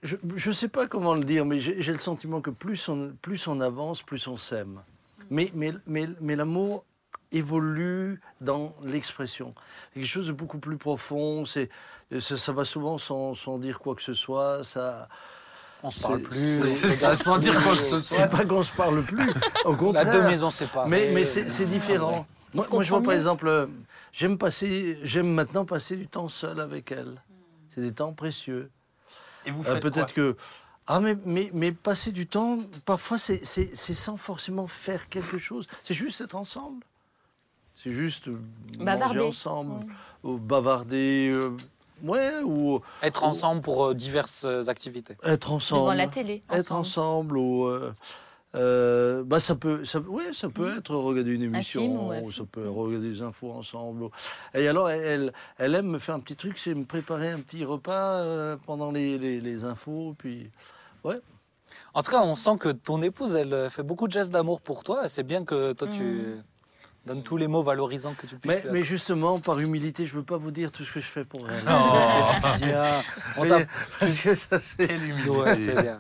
[0.04, 0.16] je
[0.50, 3.60] ne sais pas comment le dire, mais j'ai le sentiment que plus on, plus on
[3.60, 4.82] avance, plus on s'aime.
[5.30, 6.86] Mais, mais, mais, mais l'amour
[7.32, 9.54] évolue dans l'expression.
[9.94, 11.46] C'est quelque chose de beaucoup plus profond.
[11.46, 11.70] C'est,
[12.20, 14.64] ça, ça va souvent sans, sans dire quoi que ce soit.
[14.64, 15.10] Ça,
[15.84, 16.66] On se parle plus.
[16.66, 18.18] c'est ça, sans dire quoi que ce soit.
[18.18, 19.30] c'est pas qu'on se parle plus.
[19.66, 20.12] Au La contraire.
[20.12, 20.90] deux maisons séparées.
[20.90, 22.26] Mais, mais c'est différent.
[22.54, 23.68] Moi, je vois par exemple, euh,
[24.12, 27.22] j'aime passer, j'aime maintenant passer du temps seul avec elle.
[27.74, 28.72] C'est des temps précieux.
[29.46, 30.24] Et vous Euh, faites Peut-être quoi?
[30.34, 30.38] que
[30.88, 35.68] ah mais, mais, mais passer du temps, parfois c'est sans forcément faire quelque chose.
[35.84, 36.84] C'est juste être ensemble.
[37.76, 38.40] C'est juste euh,
[38.80, 39.18] Bavarder.
[39.20, 39.86] manger ensemble,
[40.24, 41.52] ou bavarder, euh,
[42.04, 45.16] ouais, ou Être ensemble pour euh, diverses euh, activités.
[45.24, 45.82] être ensemble.
[45.82, 46.44] Devant la télé.
[46.52, 47.94] être ensemble ou euh,
[48.56, 52.44] euh, bah ça peut ça, ouais, ça peut être regarder une émission film ou ça
[52.50, 54.12] peut regarder des infos ensemble ou-
[54.54, 57.66] et alors elle, elle, aime me faire un petit truc c'est me préparer un petit
[57.66, 60.50] repas euh, pendant les, les, les infos puis
[61.04, 61.20] ouais
[61.94, 64.84] En tout cas, on sent que ton épouse, elle fait beaucoup de gestes d'amour pour
[64.86, 65.10] toi.
[65.10, 66.38] C'est bien que toi, tu
[67.08, 67.16] Mm.
[67.16, 68.64] donnes tous les mots valorisants que tu puisses.
[68.72, 71.42] mais, justement par humilité je veux pas vous dire tout ce que je fais pour
[71.50, 71.62] elle
[72.60, 72.84] C'est bien.
[73.38, 73.48] On
[74.00, 75.30] parce que ça c'est Quelle humilité.
[75.30, 76.00] Ouais, c'est bien.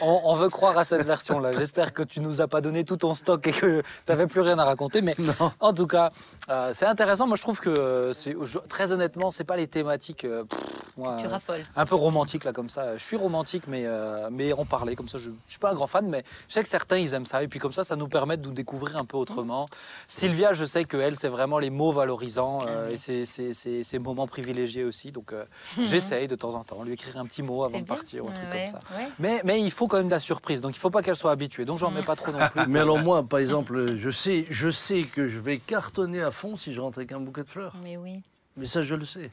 [0.00, 1.52] On, on veut croire à cette version-là.
[1.52, 4.40] J'espère que tu nous as pas donné tout ton stock et que tu n'avais plus
[4.40, 5.00] rien à raconter.
[5.02, 6.10] Mais non en tout cas,
[6.48, 7.26] euh, c'est intéressant.
[7.26, 10.60] Moi, je trouve que, euh, c'est- je- très honnêtement, c'est pas les thématiques euh, pff,
[10.96, 11.64] moi, Tu raffoles.
[11.76, 12.96] un peu romantiques là comme ça.
[12.96, 15.18] Je suis romantique, mais euh, mais en parler comme ça.
[15.18, 17.42] Je, je suis pas un grand fan, mais je sais que certains ils aiment ça.
[17.42, 19.66] Et puis comme ça, ça nous permet de nous découvrir un peu autrement.
[20.06, 24.84] Sylvia, je sais que elle, c'est vraiment les mots valorisants euh, et c'est moments privilégiés
[24.84, 25.12] aussi.
[25.12, 25.44] Donc euh,
[25.84, 28.32] j'essaye de temps en temps lui écrire un petit mot avant de partir ou un
[28.32, 28.96] truc Ouais, comme ça.
[28.98, 29.08] ouais.
[29.18, 31.30] Mais, mais il faut quand même de la surprise, donc il faut pas qu'elle soit
[31.32, 31.64] habituée.
[31.64, 32.60] Donc j'en mets pas trop non plus.
[32.68, 36.56] mais alors moi par exemple je sais je sais que je vais cartonner à fond
[36.56, 38.22] si je rentre avec un bouquet de fleurs Mais oui.
[38.56, 39.30] Mais ça, je le sais.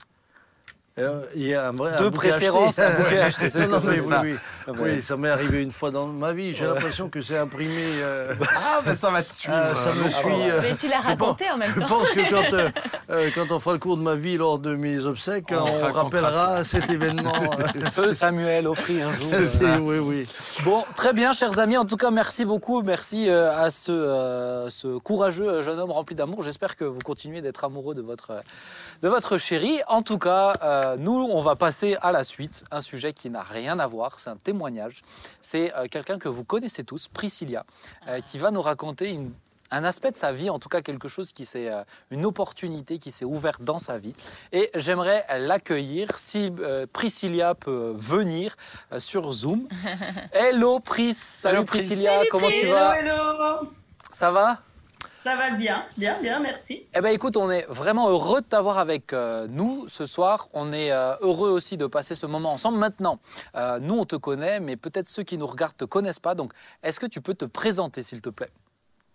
[0.98, 1.92] Euh, Il y a un vrai.
[1.92, 4.22] un De bouquet préférence, un bouquet acheté, c'est oui, ça.
[4.24, 4.36] oui.
[4.80, 6.56] Oui, ça m'est arrivé une fois dans ma vie.
[6.56, 7.74] J'ai l'impression que c'est imprimé.
[8.00, 9.58] euh, Ah, mais ça va te suivre.
[9.62, 10.50] ah, ça me euh, suit.
[10.50, 11.88] euh, Mais tu l'as raconté en même je temps.
[11.88, 12.70] pense que quand, euh,
[13.10, 16.64] euh, quand on fera le cours de ma vie lors de mes obsèques, On rappellera
[16.64, 17.34] cet événement.
[17.92, 19.20] Feu Samuel offrit un jour.
[19.20, 20.30] C'est- euh, c'est- oui, oui.
[20.64, 21.76] Bon, très bien, chers amis.
[21.76, 22.82] En tout cas, merci beaucoup.
[22.84, 26.42] Merci euh, à ce, euh, ce courageux jeune homme rempli d'amour.
[26.42, 28.32] J'espère que vous continuez d'être amoureux de votre,
[29.02, 29.82] de votre chérie.
[29.90, 30.54] En tout cas,
[30.94, 32.64] euh, nous, on va passer à la suite.
[32.72, 34.20] Un sujet qui n'a rien à voir.
[34.20, 35.02] C'est un témoignage.
[35.42, 37.66] C'est euh, quelqu'un que vous connaissez tous, Priscilla,
[38.08, 39.34] euh, qui va nous raconter une-
[39.72, 43.00] un aspect de sa vie, en tout cas quelque chose qui s'est, euh, une opportunité
[43.00, 44.14] qui s'est ouverte dans sa vie.
[44.52, 46.08] Et j'aimerais l'accueillir.
[46.18, 48.56] Si euh, Priscilla peut venir
[48.94, 49.68] euh, sur Zoom.
[50.34, 51.66] Hello Pris, salut.
[51.66, 53.00] Priscilla, comment tu vas?
[53.00, 53.12] Hello,
[53.62, 53.70] hello.
[54.14, 54.60] Ça va?
[55.26, 56.84] Ça va bien, bien, bien, merci.
[56.96, 60.50] Eh ben écoute, on est vraiment heureux de t'avoir avec euh, nous ce soir.
[60.54, 62.78] On est euh, heureux aussi de passer ce moment ensemble.
[62.78, 63.20] Maintenant,
[63.56, 66.36] euh, nous on te connaît, mais peut-être ceux qui nous regardent te connaissent pas.
[66.36, 68.52] Donc, est-ce que tu peux te présenter, s'il te plaît?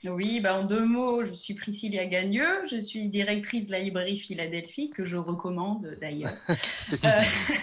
[0.03, 4.19] Oui, bah en deux mots, je suis Priscilla Gagneux, je suis directrice de la librairie
[4.19, 6.33] Philadelphie, que je recommande d'ailleurs.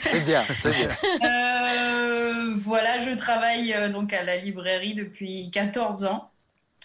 [0.04, 0.90] C'est bien, c'est bien.
[1.30, 6.32] Euh, voilà, je travaille donc à la librairie depuis 14 ans.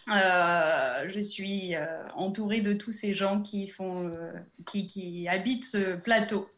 [0.08, 4.32] Euh, je suis euh, entourée de tous ces gens qui font, euh,
[4.66, 6.50] qui, qui habitent ce plateau.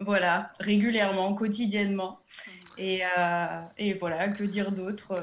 [0.00, 2.20] Voilà, régulièrement, quotidiennement.
[2.78, 3.02] Et,
[3.76, 5.22] et voilà, que dire d'autre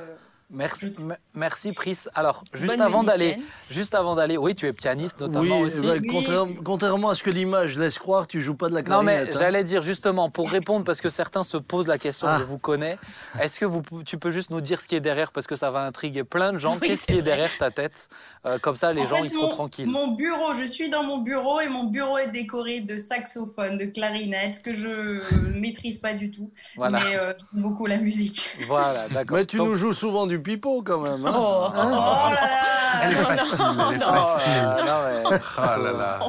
[0.49, 0.93] Merci,
[1.33, 2.05] merci Pris.
[2.15, 3.37] Alors, juste Bonne avant d'aller,
[3.69, 5.81] juste avant d'aller, oui, tu es pianiste notamment oui, aussi.
[5.81, 6.07] bah, Oui.
[6.07, 9.11] contrairement, contrairement à ce que l'image laisse croire, tu joues pas de la Non, mais
[9.11, 9.35] clarinette.
[9.35, 9.39] hein.
[9.41, 12.37] j'allais dire justement, pour répondre, parce que certains se posent la question, Ah.
[12.39, 12.97] je vous connais,
[13.41, 15.69] est-ce que vous, tu peux juste nous dire ce qui est derrière, parce que ça
[15.69, 18.07] va intriguer plein de gens, Oui, qu'est-ce qui est derrière ta tête?
[18.45, 19.89] Euh, Comme ça, les En gens, fait, ils seront mon- tranquilles.
[19.89, 23.85] Mon bureau, je suis dans mon bureau et mon bureau est décoré de saxophones, de
[23.85, 24.87] clarinettes que je
[25.35, 26.51] ne maîtrise pas du tout.
[26.77, 28.49] Voilà, Mais euh, beaucoup la musique.
[28.65, 29.37] voilà, d'accord.
[29.37, 31.25] Mais tu Donc- nous joues souvent du pipeau quand même.
[31.25, 31.33] hein.
[31.35, 31.67] Oh.
[31.73, 34.51] Hein Oh là là Elle est facile, elle est facile.
[34.85, 36.19] non, mais- Oh là là.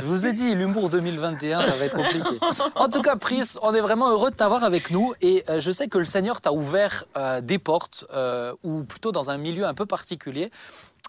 [0.00, 2.38] Je vous ai dit, l'humour 2021, ça va être compliqué.
[2.76, 5.12] En tout cas, Pris, on est vraiment heureux de t'avoir avec nous.
[5.22, 9.10] Et euh, je sais que le Seigneur t'a ouvert euh, des portes, euh, ou plutôt
[9.12, 10.50] dans un milieu un peu particulier.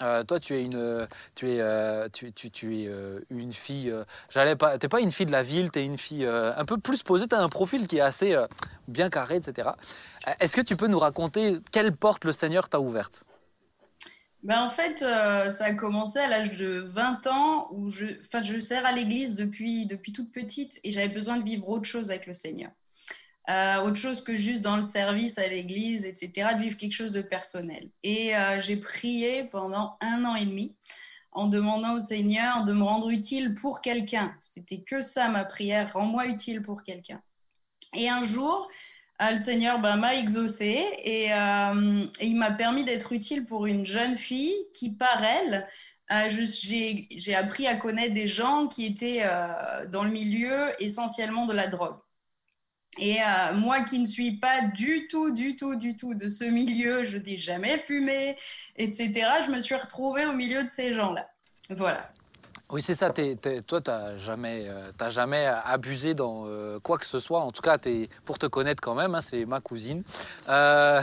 [0.02, 3.94] Euh, toi, tu es une, tu es, euh, tu, tu- tu es euh, une fille.
[4.30, 4.78] J'allais pas.
[4.78, 5.72] T'es pas une fille de la ville.
[5.72, 7.28] T'es une fille un peu plus posée.
[7.28, 8.36] T'as un profil qui est assez
[8.88, 9.70] bien carré, etc.
[10.40, 13.24] Est-ce que tu peux nous raconter quelle porte le Seigneur t'a ouverte?
[14.44, 18.60] Ben, en fait, ça a commencé à l'âge de 20 ans où je, enfin, je
[18.60, 22.26] sers à l'église depuis, depuis toute petite et j'avais besoin de vivre autre chose avec
[22.26, 22.72] le Seigneur.
[23.48, 27.14] Euh, autre chose que juste dans le service à l'église, etc., de vivre quelque chose
[27.14, 27.90] de personnel.
[28.04, 30.76] Et euh, j'ai prié pendant un an et demi
[31.32, 34.36] en demandant au Seigneur de me rendre utile pour quelqu'un.
[34.40, 37.22] C'était que ça ma prière, rends-moi utile pour quelqu'un.
[37.96, 38.68] Et un jour,
[39.22, 41.30] euh, le Seigneur ben, m'a exaucé et,
[42.22, 45.68] il m'a permis d'être utile pour une jeune fille qui, par elle,
[46.30, 49.24] j'ai appris à connaître des gens qui étaient
[49.88, 51.98] dans le milieu essentiellement de la drogue.
[52.98, 56.44] Et euh, moi qui ne suis pas du tout, du tout, du tout de ce
[56.44, 58.36] milieu, je n'ai jamais fumé,
[58.76, 59.12] etc.,
[59.46, 61.30] je me suis retrouvée au milieu de ces gens-là.
[61.70, 62.12] Voilà.
[62.72, 63.10] Oui, c'est ça.
[63.10, 67.20] t'es- t'es- toi, tu n'as jamais, euh, t'as jamais abusé dans euh, quoi que ce
[67.20, 67.40] soit.
[67.42, 70.04] En tout cas, t'es- pour te connaître quand même, hein, c'est ma cousine.
[70.50, 71.02] Euh,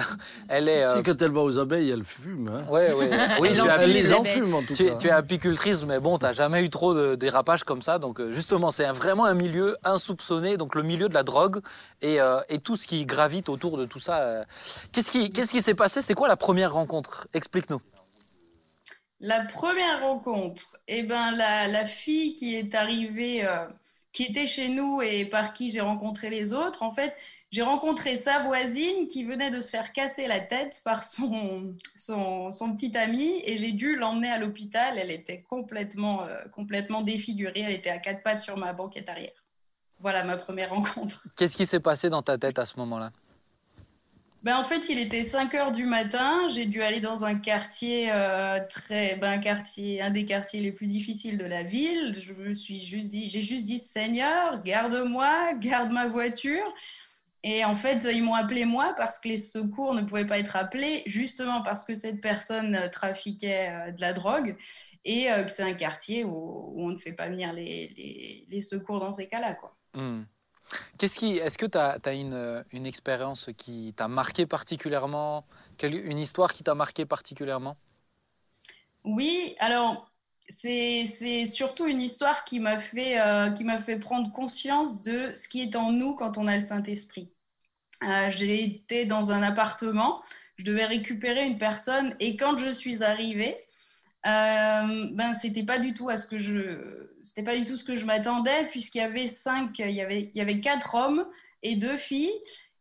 [0.48, 0.84] elle est.
[0.84, 2.48] euh, Si, quand elle va aux abeilles, elle fume.
[2.54, 2.70] hein.
[2.70, 3.10] ouais, ouais.
[3.40, 4.94] Oui, Elle tu, Elle les enfume en tout tu, cas.
[4.94, 7.98] tu es apicultrice, mais bon, tu n'as jamais eu trop de dérapages comme ça.
[7.98, 11.60] Donc, justement, c'est un- vraiment un milieu insoupçonné, donc le milieu de la drogue
[12.00, 14.44] et, et tout ce qui gravite autour de tout ça.
[14.92, 16.00] Qu'est-ce qui qu'est-ce qui s'est passé?
[16.00, 17.26] C'est quoi la première rencontre?
[17.34, 17.80] Explique-nous.
[19.20, 23.66] La première rencontre, eh ben, la, la fille qui est arrivée, euh,
[24.12, 27.14] qui était chez nous et par qui j'ai rencontré les autres, en fait,
[27.50, 32.50] j'ai rencontré sa voisine qui venait de se faire casser la tête par son, son,
[32.76, 34.98] petit ami et j'ai dû l'emmener à l'hôpital.
[34.98, 37.60] Elle était complètement, euh, complètement défigurée.
[37.60, 39.44] Elle était à quatre pattes sur ma banquette arrière.
[40.00, 41.26] Voilà ma première rencontre.
[41.38, 43.12] Qu'est-ce qui s'est passé dans ta tête à ce moment-là?
[44.42, 46.46] Ben, en fait, il était 5 heures du matin.
[46.48, 50.72] J'ai dû aller dans un quartier euh, très, ben, un quartier, un des quartiers les
[50.72, 52.16] plus difficiles de la ville.
[52.20, 56.64] Je me suis juste dit, j'ai juste dit, Seigneur, garde-moi, garde ma voiture.
[57.42, 60.56] Et en fait, ils m'ont appelé moi parce que les secours ne pouvaient pas être
[60.56, 64.56] appelés, justement parce que cette personne euh, trafiquait euh, de la drogue
[65.04, 69.12] et que c'est un quartier où, on ne fait pas venir les, les, secours dans
[69.12, 69.56] ces cas-là.
[69.94, 70.24] Hmm.
[70.98, 75.44] Qu'est-ce qui, est-ce que tu as, une, euh, une expérience qui t'a marqué particulièrement?
[75.82, 77.76] Une histoire qui t'a marqué particulièrement?
[79.04, 80.10] Oui, alors
[80.48, 85.76] c'est surtout une histoire qui m'a fait, euh, fait prendre conscience de ce qui est
[85.76, 87.30] en nous quand on a le Saint-Esprit.
[88.02, 90.22] Euh, j'ai été dans un appartement,
[90.56, 93.65] je devais récupérer une personne et quand je suis arrivée,
[94.26, 97.96] euh, ben c'était pas du tout ce que je, c'était pas du tout ce que
[97.96, 101.26] je m'attendais puisqu'il y avait cinq, il y avait, il y avait quatre hommes
[101.62, 102.32] et deux filles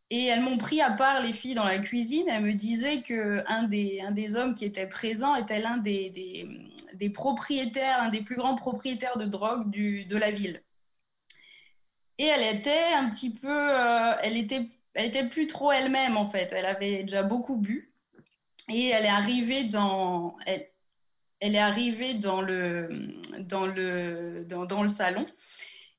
[0.10, 2.28] et elles m'ont pris à part les filles dans la cuisine.
[2.30, 6.48] Elles me disaient que un des, un des hommes qui était présent était l'un des,
[6.94, 10.62] des, propriétaires, un des plus grands propriétaires de drogue du, de la ville.
[12.18, 16.28] Et elle était un petit peu, euh, elle était, elle était plus trop elle-même en
[16.28, 16.50] fait.
[16.54, 17.92] Elle avait déjà beaucoup bu
[18.70, 20.38] et elle est arrivée dans,
[21.46, 22.90] elle est arrivée dans le,
[23.40, 25.28] dans le, dans, dans le salon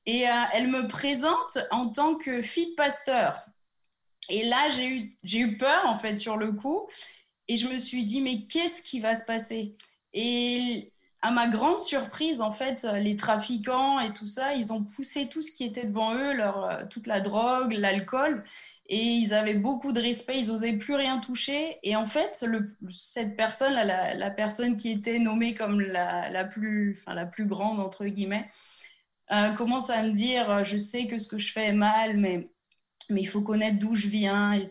[0.05, 3.45] et euh, elle me présente en tant que fille pasteur.
[4.29, 6.89] Et là, j'ai eu, eu peur, en fait, sur le coup.
[7.47, 9.77] Et je me suis dit, mais qu'est-ce qui va se passer?
[10.13, 15.29] Et à ma grande surprise, en fait, les trafiquants et tout ça, ils ont poussé
[15.29, 18.43] tout ce qui était devant eux, leur, toute la drogue, l'alcool,
[18.89, 21.77] et ils avaient beaucoup de respect, ils n'osaient plus rien toucher.
[21.83, 22.41] Et en fait,
[22.91, 28.05] cette personne, la, personne qui était nommée comme la, plus, enfin, la plus grande, entre
[28.05, 28.49] guillemets,
[29.31, 32.49] euh, commence à me dire, je sais que ce que je fais est mal, mais,
[33.09, 34.65] il faut connaître d'où je viens et,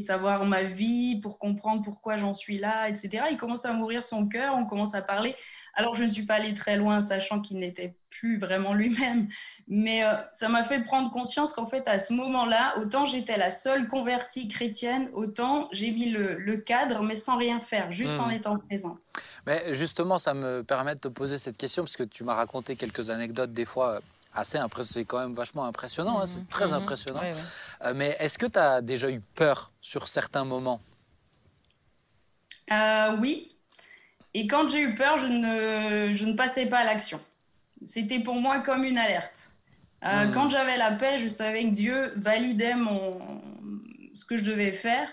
[0.00, 3.24] savoir ma vie pour comprendre pourquoi j'en suis là, etc.
[3.30, 5.34] Il commence à mourir son cœur, on commence à parler.
[5.74, 9.28] Alors, je ne suis pas allée très loin, sachant qu'il n'était plus vraiment lui-même.
[9.66, 13.50] Mais euh, ça m'a fait prendre conscience qu'en fait, à ce moment-là, autant j'étais la
[13.50, 18.32] seule convertie chrétienne, autant j'ai mis le, cadre, mais sans rien faire, juste en hmm.
[18.32, 18.98] étant présente.
[19.46, 22.74] Mais justement, ça me permet de te poser cette question, parce que tu m'as raconté
[22.76, 24.00] quelques anecdotes, des fois euh,
[24.32, 24.94] assez impressionnant.
[24.94, 26.46] C'est quand même vachement impressionnant, hein, c'est mhm.
[26.46, 26.74] très mhm.
[26.74, 27.20] impressionnant.
[27.84, 30.80] Euh, mais est-ce que tu as déjà eu peur sur certains moments?
[33.20, 33.56] Oui,
[34.34, 37.20] et quand j'ai eu peur, je ne, je ne passais pas à l'action.
[37.84, 39.52] C'était pour moi comme une alerte.
[40.04, 40.32] Euh, hmm.
[40.32, 43.40] Quand j'avais la paix, je savais que Dieu validait mon,
[44.14, 45.08] ce que je devais faire.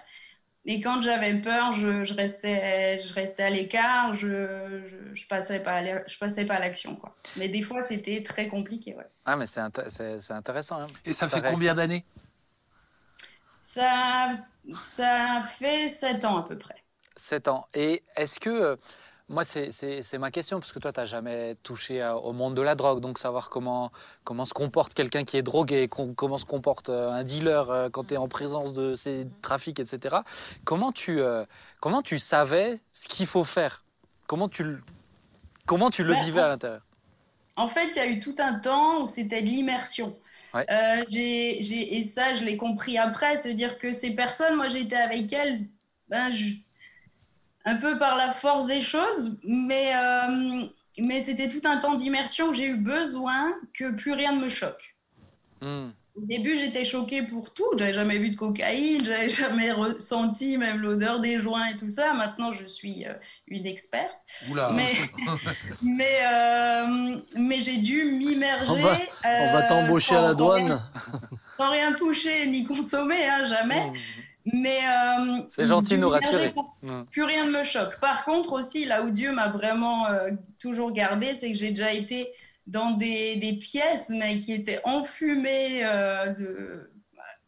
[0.68, 5.60] Et quand j'avais peur, je, je, restais, je restais à l'écart, je ne je, passais
[5.60, 6.96] pas à, je passais pas à l'action.
[6.96, 7.16] Quoi.
[7.38, 8.96] Mais des fois, c'était très compliqué.
[8.96, 9.06] Ouais.
[9.26, 9.62] Ah, mais c'est
[10.32, 10.82] intéressant.
[10.82, 10.88] Hein.
[11.06, 12.04] Et ça, fait combien d'années?
[13.62, 14.40] Ça,
[14.74, 16.84] ça fait 7 ans à peu près.
[17.16, 17.68] 7 ans.
[17.76, 18.78] Et est-ce que.
[19.30, 22.62] Euh, moi, c'est ma question, parce que toi, tu n'as jamais touché au monde de
[22.62, 23.92] la drogue, donc savoir comment,
[24.24, 28.06] comment se comporte quelqu'un qui est drogué, comment se comporte euh, un dealer euh, quand
[28.06, 30.18] tu es en présence de ces trafics, etc.
[30.64, 31.20] Comment tu,
[31.80, 33.84] comment tu savais ce qu'il faut faire?
[34.28, 34.78] Comment tu,
[35.66, 36.82] comment tu le bah, vivais à l'intérieur?
[37.56, 40.18] En fait, il y a eu tout un temps où c'était de l'immersion.
[40.56, 45.62] et ça, je l'ai compris après, c'est-à-dire que ces personnes, moi j'étais avec elles,
[46.10, 46.56] ben, je,
[47.66, 50.66] un peu par la force des choses, mais, euh,
[51.00, 54.50] mais c'était tout un temps d'immersion que j'ai eu besoin que plus rien ne me
[54.50, 54.96] choque.
[55.62, 55.90] Hmm.
[56.16, 57.66] Au début, j'étais choquée pour tout.
[57.78, 62.14] J'avais jamais vu de cocaïne, j'avais jamais ressenti même l'odeur des joints et tout ça.
[62.14, 63.14] Maintenant, je suis euh,
[63.48, 64.16] une experte.
[64.50, 64.72] Oula.
[64.74, 64.94] Mais,
[65.82, 69.10] mais, euh, mais j'ai dû m'immerger.
[69.26, 70.82] On va, t'embaucher à la douane.
[71.58, 73.90] Sans rien, toucher ni consommer, hein, jamais.
[73.90, 73.96] Hmm.
[74.46, 76.54] Mais euh, c'est gentil de nous rassurer.
[77.12, 78.00] Plus rien ne me choque.
[78.00, 80.30] Par contre aussi, là où Dieu m'a vraiment euh,
[80.60, 82.32] toujours gardé, c'est que j'ai déjà été
[82.68, 86.92] dans des, des, pièces, mais qui étaient enfumées euh, de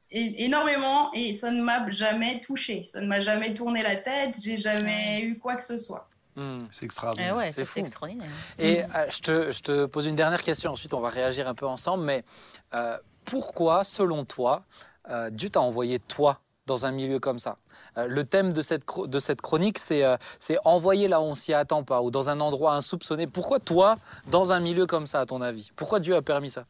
[0.10, 2.84] énormément, et ça ne m'a jamais touché.
[2.84, 4.36] Ça ne m'a jamais tourné la tête.
[4.42, 6.10] J'ai jamais eu quoi que ce soit.
[6.36, 6.62] Hmm.
[6.72, 7.38] C'est extraordinaire.
[7.46, 8.28] Eh c'est extraordinaire.
[8.58, 10.72] Et je, te, je, te, pose une dernière question.
[10.72, 12.06] Ensuite, on va réagir un peu ensemble.
[12.06, 12.24] Mais
[13.26, 14.64] pourquoi, selon toi,
[15.32, 16.40] Dieu t'a envoyé toi?
[16.68, 17.58] Dans un milieu comme ça.
[17.98, 21.54] Euh, le thème de cette, de cette chronique, euh, c'est envoyer là où on s'y
[21.54, 23.26] attend pas, ou dans un endroit insoupçonné.
[23.26, 25.72] Pourquoi toi, dans un milieu comme ça, à ton avis?
[25.76, 26.66] Pourquoi Dieu a permis ça?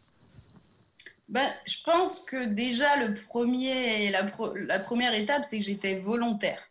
[1.27, 6.61] Ben, Je pense que déjà, le premier, la, la première étape, c'est que j'étais volontaire.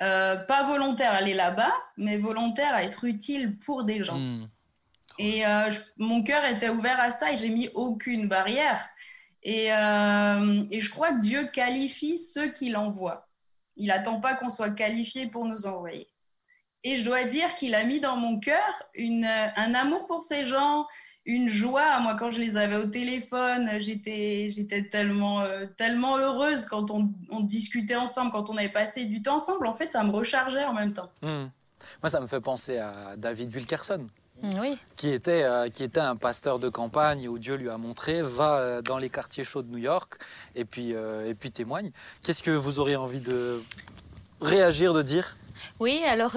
[0.00, 4.18] Euh, pas volontaire à aller là-bas, mais volontaire à être utile pour des gens.
[4.18, 4.46] Hmm.
[5.18, 5.42] Et
[5.98, 8.88] mon cœur était ouvert à ça et j'ai mis aucune barrière.
[9.46, 13.28] Euh, et, je crois que Dieu qualifie ceux qu'il envoie.
[13.76, 16.08] Il n'attend pas qu'on soit qualifié pour nous envoyer.
[16.84, 18.62] Et je dois dire qu'il a mis dans mon cœur
[18.96, 20.86] un amour pour ces gens,
[21.24, 22.00] une joie.
[22.00, 27.10] Moi, quand je les avais au téléphone, j'étais, j'étais tellement, euh, tellement heureuse quand on,
[27.40, 29.66] discutait ensemble, quand on avait passé du temps ensemble.
[29.66, 31.10] En fait, ça me rechargeait en même temps.
[31.22, 31.46] Hmm.
[32.02, 34.06] Moi, ça me fait penser à David Wilkerson.
[34.42, 38.22] Mm, qui, était, euh, qui était un pasteur de campagne où Dieu lui a montré,
[38.22, 40.18] va euh, dans les quartiers chauds de New York
[40.54, 41.90] et puis, euh, et puis témoigne.
[42.22, 43.62] Qu'est-ce que vous auriez envie de
[44.40, 45.36] réagir, de dire?
[45.78, 46.36] Oui, alors...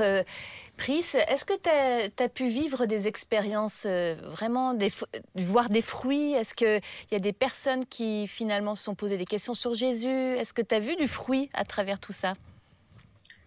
[0.75, 4.91] Pris, est-ce que tu as, pu vivre des expériences vraiment, des,
[5.35, 6.33] voir des fruits?
[6.33, 10.09] Est-ce qu'il y a des personnes qui finalement se sont posées des questions sur Jésus?
[10.09, 12.33] Est-ce que tu as vu du fruit à travers tout ça?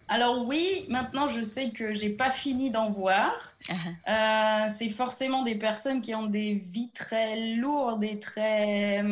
[0.09, 3.55] Alors oui, maintenant je sais que j'ai pas fini d'en voir.
[3.67, 4.65] Uh-huh.
[4.67, 9.03] Euh, c'est forcément des personnes qui ont des vies très lourdes et très,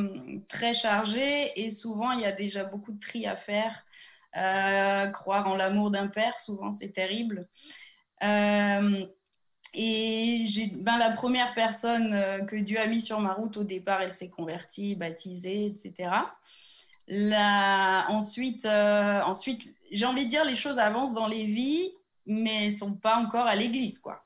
[0.48, 3.84] très chargées et souvent il y a déjà beaucoup de tri à faire.
[4.38, 7.48] Euh, croire en l'amour d'un père, souvent c'est terrible.
[8.24, 9.06] Euh,
[9.74, 14.02] et j'ai, ben, la première personne que Dieu a mis sur ma route au départ,
[14.02, 16.12] elle s'est convertie, baptisée, etc.
[17.10, 18.06] La...
[18.08, 21.92] Ensuite, ensuite j'ai envie de dire, les choses avancent dans les vies,
[22.26, 24.20] mais sont pas encore à l'église, quoi.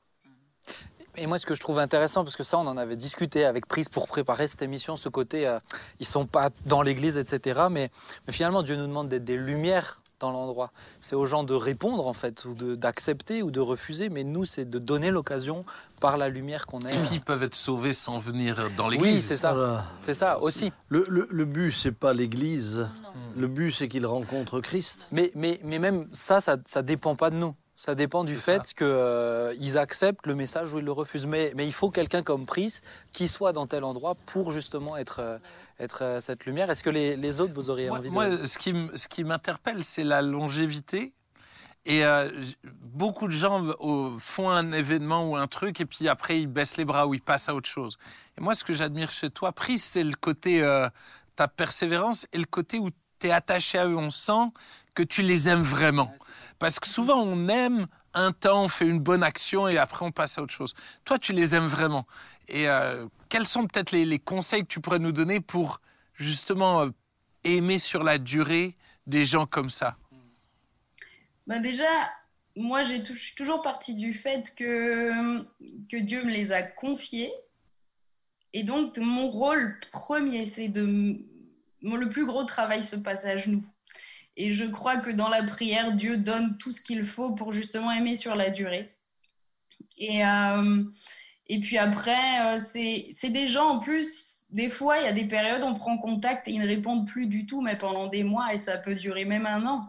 [1.16, 3.66] Et moi, ce que je trouve intéressant, parce que ça, on en avait discuté avec
[3.66, 5.58] Prise pour préparer cette émission, ce côté, ils euh,
[5.98, 7.62] ils sont pas dans l'église, etc.
[7.70, 7.90] Mais,
[8.26, 10.70] mais, finalement, Dieu nous demande d'être des lumières dans l'endroit.
[11.00, 14.44] C'est aux gens de répondre en fait, ou de- d'accepter ou de refuser, mais nous,
[14.44, 15.64] c'est de donner l'occasion
[16.00, 16.96] par la lumière qu'on Et est.
[17.06, 19.14] puis ils peuvent être sauvés sans venir dans l'église.
[19.14, 19.52] Oui, c'est ça.
[19.54, 19.84] Voilà.
[20.00, 20.72] C'est ça aussi.
[20.88, 22.88] Le, le, le but, c'est pas l'Église.
[23.36, 25.06] Le but, c'est qu'il rencontre Christ.
[25.12, 27.54] Mais, mais, mais même ça, ça ne dépend pas de nous.
[27.82, 31.24] Ça dépend du fait qu'ils acceptent le message ou ils le refusent.
[31.24, 32.80] Mais, mais il faut quelqu'un comme Pris
[33.14, 35.38] qui soit dans tel endroit pour justement être, euh,
[35.78, 36.68] être euh, cette lumière.
[36.68, 38.12] Est-ce que les, les autres, vous auriez Moi, envie de...
[38.12, 38.58] moi, ce
[39.08, 41.14] qui, m'interpelle, c'est la longévité.
[41.86, 42.30] Et euh,
[42.82, 46.76] beaucoup de gens euh, font un événement ou un truc et puis après ils baissent
[46.76, 47.96] les bras ou ils passent à autre chose.
[48.36, 50.86] Et moi, ce que j'admire chez toi, Pris, c'est le côté euh,
[51.34, 53.96] ta persévérance et le côté où tu es attaché à eux.
[53.96, 54.52] On sent
[54.94, 56.12] que tu les aimes vraiment.
[56.60, 60.10] Parce que souvent, on aime un temps, on fait une bonne action et après on
[60.12, 60.74] passe à autre chose.
[61.04, 62.06] Toi, tu les aimes vraiment.
[62.48, 65.80] Et euh, quels sont peut-être les, les conseils que tu pourrais nous donner pour
[66.14, 66.90] justement euh,
[67.44, 69.96] aimer sur la durée des gens comme ça?
[71.46, 71.88] Bah déjà,
[72.56, 75.40] moi, j'ai tou- je suis toujours partie du fait que,
[75.90, 77.32] que Dieu me les a confiés.
[78.52, 80.82] Et donc, mon rôle premier, c'est de.
[81.80, 83.62] mon- Le plus gros travail se passe à genoux.
[84.36, 87.90] Et je crois que dans la prière, Dieu donne tout ce qu'il faut pour justement
[87.90, 88.96] aimer sur la durée.
[89.98, 90.84] Et, euh,
[91.46, 94.46] et puis après, euh, c'est des gens en plus.
[94.50, 97.26] Des fois, il y a des périodes, on prend contact et ils ne répondent plus
[97.26, 99.82] du tout, mais pendant des mois, et ça peut durer même un an.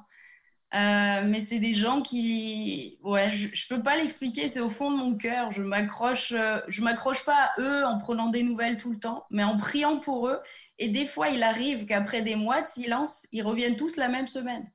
[0.74, 4.92] Euh, mais c'est des gens qui, ouais, je, je peux pas l'expliquer, c'est au fond
[4.92, 5.52] de mon cœur.
[5.52, 6.34] Je m'accroche,
[6.68, 10.00] je m'accroche pas à eux en prenant des nouvelles tout le temps, mais en priant
[10.00, 10.40] pour eux.
[10.80, 14.28] Et des fois, il arrive qu'après des mois de silence, ils reviennent tous la même
[14.28, 14.70] semaine.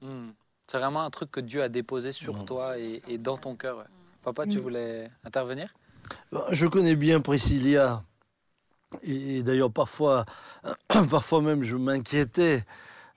[0.00, 0.30] Hmm.
[0.66, 3.84] C'est vraiment un truc que Dieu a déposé sur toi et, et dans ton cœur.
[4.22, 4.62] Papa, tu Mm.
[4.62, 5.74] voulais intervenir?
[6.50, 8.02] Je connais bien Priscilla.
[9.02, 10.24] Et d'ailleurs, parfois,
[11.10, 12.64] parfois même, je m'inquiétais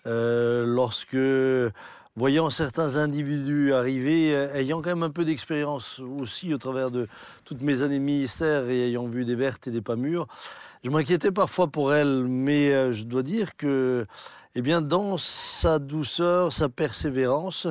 [0.06, 1.18] euh, lorsque,
[2.16, 7.08] voyant certains individus arriver, euh, ayant quand même un peu d'expérience aussi au travers de
[7.46, 10.28] toutes mes années de ministère et ayant vu des vertes et des pas mûres,
[10.84, 12.24] je m'inquiétais parfois pour elle.
[12.26, 14.06] Mais euh, je dois dire que,
[14.56, 17.68] eh bien, dans sa douceur, sa persévérance,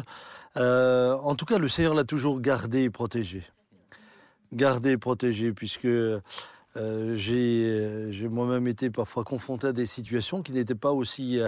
[0.56, 3.44] euh, en tout cas, le Seigneur l'a toujours gardée et protégée
[4.52, 6.20] garder et protéger, puisque euh,
[6.76, 11.40] j'ai euh, moi-même été parfois confronté à des situations qui n'étaient pas aussi,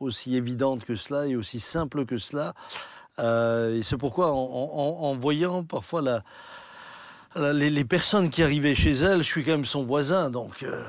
[0.00, 2.54] aussi évidentes que cela et aussi simples que cela.
[3.18, 6.22] Et c'est pourquoi, en, voyant parfois la-
[7.36, 10.62] les, les personnes qui arrivaient chez elle, je suis quand même son voisin, donc.
[10.62, 10.82] euh,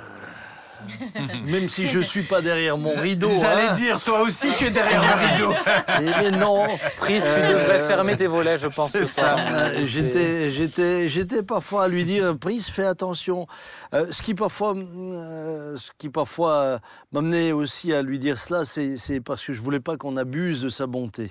[1.45, 3.29] même si je suis pas derrière mon rideau.
[3.39, 3.73] J'allais hein.
[3.73, 5.53] dire, toi aussi tu es derrière le rideau.
[5.99, 6.65] Eh bien non.
[6.97, 8.91] Pris, tu Euh, devrais fermer tes volets, je pense.
[8.91, 9.37] c'est ce ça.
[9.37, 13.45] Euh, J'étais, j'étais, j'étais parfois à lui dire, Prise, fais attention.
[13.93, 16.79] Euh, ce qui parfois, euh, ce qui parfois
[17.11, 20.63] m'amenait aussi à lui dire cela, c'est, c'est parce que je voulais pas qu'on abuse
[20.63, 21.29] de sa bonté.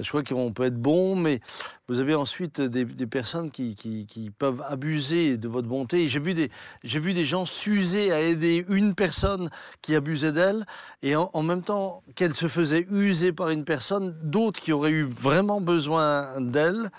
[0.00, 1.40] Je crois qu'on peut être bon, mais
[1.88, 6.08] vous avez ensuite des, personnes qui, peuvent abuser de votre bonté.
[6.08, 6.50] J'ai vu des,
[6.82, 9.50] vu des gens s'user à aider une personne
[9.82, 10.66] qui abusait d'elle,
[11.02, 15.04] et en, même temps qu'elle se faisait user par une personne, d'autres qui auraient eu
[15.04, 16.90] vraiment besoin d'elle,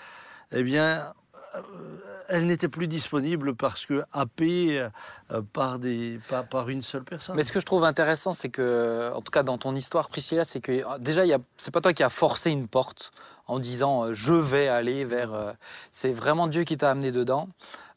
[0.52, 1.02] eh bien,
[2.28, 4.80] elle n'était plus disponible parce que happée
[5.32, 7.36] euh, par, des, par, par une seule personne.
[7.36, 10.44] Mais ce que je trouve intéressant, c'est que, en tout cas dans ton histoire, Priscilla,
[10.44, 11.22] c'est que euh, déjà,
[11.56, 13.12] c'est pas toi qui as forcé une porte
[13.46, 15.32] en disant euh, je vais aller vers.
[15.32, 15.52] euh,
[15.90, 17.48] c'est vraiment Dieu qui t'a amené dedans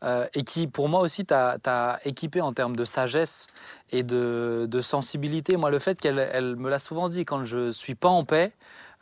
[0.04, 3.48] euh, et qui, pour moi aussi, t'a équipé en termes de sagesse
[3.92, 5.58] et de, sensibilité.
[5.58, 8.54] Moi, le fait qu'elle elle me l'a souvent dit, quand je suis pas en paix,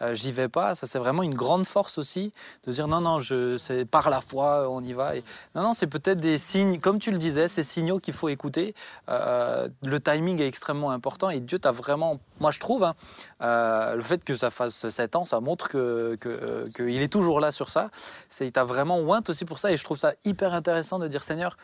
[0.01, 0.75] euh, j'y vais pas.
[0.75, 2.33] Ça, c'est vraiment une grande force aussi
[2.65, 5.15] de dire non, non, je, c'est par la foi, on y va.
[5.15, 5.23] Et,
[5.55, 8.75] non, non, c'est peut-être des signes, comme tu le disais, ces signaux qu'il faut écouter.
[9.09, 12.95] Euh, le timing est extrêmement important et Dieu t'a vraiment, moi je trouve, hein,
[13.41, 17.11] euh, le fait que ça fasse 7 ans, ça montre que, que, euh, qu'il est
[17.11, 17.89] toujours là sur ça.
[18.29, 21.07] C'est, il t'a vraiment oint aussi pour ça et je trouve ça hyper intéressant de
[21.07, 21.57] dire Seigneur,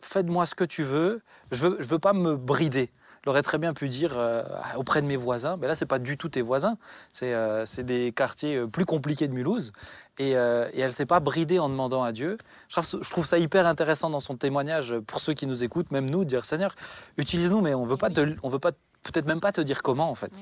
[0.00, 2.90] faites-moi ce que tu veux, je veux, je veux pas me brider.
[3.24, 4.42] J'aurais très bien pu dire euh,
[4.76, 6.76] auprès de mes voisins, mais là c'est pas du tout tes voisins,
[7.10, 9.72] c'est euh, c'est des quartiers euh, plus compliqués de Mulhouse,
[10.18, 12.36] et, euh, et elle s'est pas bridée en demandant à Dieu.
[12.68, 15.90] Je trouve, je trouve ça hyper intéressant dans son témoignage pour ceux qui nous écoutent,
[15.90, 16.74] même nous, de dire Seigneur,
[17.16, 20.10] utilise-nous, mais on veut pas te, on veut pas peut-être même pas te dire comment
[20.10, 20.32] en fait.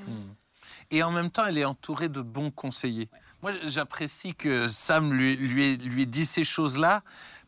[0.90, 3.08] Et en même temps, elle est entourée de bons conseillers.
[3.42, 7.02] Moi, j'apprécie que Sam lui, lui, ait, lui ait dit ces choses-là.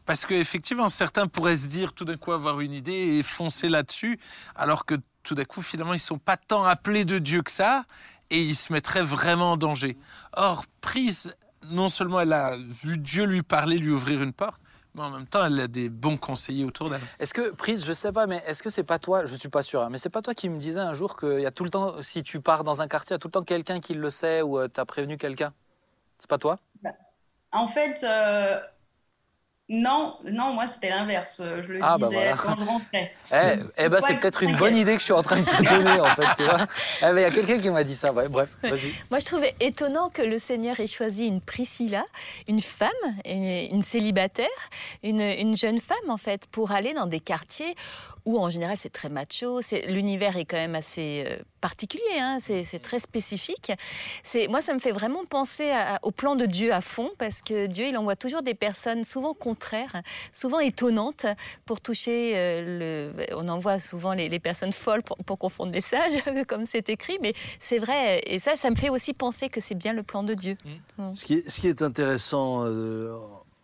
[0.07, 4.19] Parce qu'effectivement, certains pourraient se dire tout d'un coup avoir une idée et foncer là-dessus,
[4.55, 7.85] alors que tout d'un coup, finalement, ils sont pas tant appelés de Dieu que ça,
[8.31, 9.97] et ils se mettraient vraiment en danger.
[10.37, 11.35] Or, prise,
[11.71, 14.61] non seulement elle a vu Dieu lui parler, lui ouvrir une porte,
[14.95, 17.01] Mais en même temps, elle a des bons conseillers autour d'elle.
[17.19, 19.63] Est-ce que, Prise, je sais pas, mais est-ce que c'est pas toi, je suis pas
[19.63, 21.65] sûr, hein, mais c'est pas toi qui me disais un jour qu'il y a tout
[21.65, 23.81] le temps, si tu pars dans un quartier, il y a tout le temps quelqu'un
[23.81, 25.53] qui le sait ou tu as prévenu quelqu'un?
[26.19, 26.59] C'est pas toi?
[27.51, 28.61] En fait, euh,
[29.71, 31.41] non, non, moi c'était l'inverse.
[31.63, 32.37] Je le Ah, bah disais voilà.
[32.37, 33.13] quand je rentrais.
[33.33, 35.63] Eh, eh ben, c'est peut-être une bonne idée que je suis en train de te
[35.65, 36.67] donner, en fait, tu vois.
[37.01, 38.93] Eh ben, il y a quelqu'un qui m'a dit ça, ouais, bref, vas-y.
[39.11, 42.05] Moi, je trouvais étonnant que le Seigneur ait choisi une Priscilla,
[42.47, 42.91] une femme,
[43.25, 43.45] une,
[43.75, 44.47] une célibataire,
[45.03, 47.75] une, une jeune femme, en fait, pour aller dans des quartiers
[48.27, 49.63] où, en général, c'est très macho.
[49.63, 53.73] c'est- L'univers est quand même assez euh, particulier, hein, c'est c'est très spécifique.
[54.23, 57.41] C'est- Moi, ça me fait vraiment penser à- au plan de Dieu à fond, parce
[57.41, 60.03] que Dieu, il envoie toujours des personnes souvent contraires,
[60.33, 61.27] souvent étonnantes,
[61.65, 63.35] pour toucher euh, le.
[63.37, 66.13] On envoie souvent les, les personnes folles pour, pour confondre les sages,
[66.49, 68.21] comme c'est écrit, mais c'est vrai.
[68.27, 70.57] Et ça, ça me fait aussi penser que c'est bien le plan de Dieu.
[71.15, 73.17] Ce qui est, ce qui est intéressant, euh,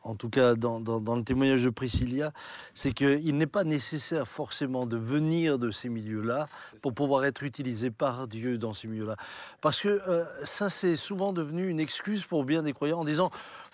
[0.02, 2.32] en tout cas dans, dans- dans le témoignage de Priscilla,
[2.74, 6.48] c'est qu'il n'est pas nécessaire forcément de venir de ces milieux-là
[6.82, 9.16] pour pouvoir être utilisé par Dieu dans ces milieux-là.
[9.60, 13.30] Parce que euh, ça, c'est souvent devenu une excuse pour bien des croyants en disant...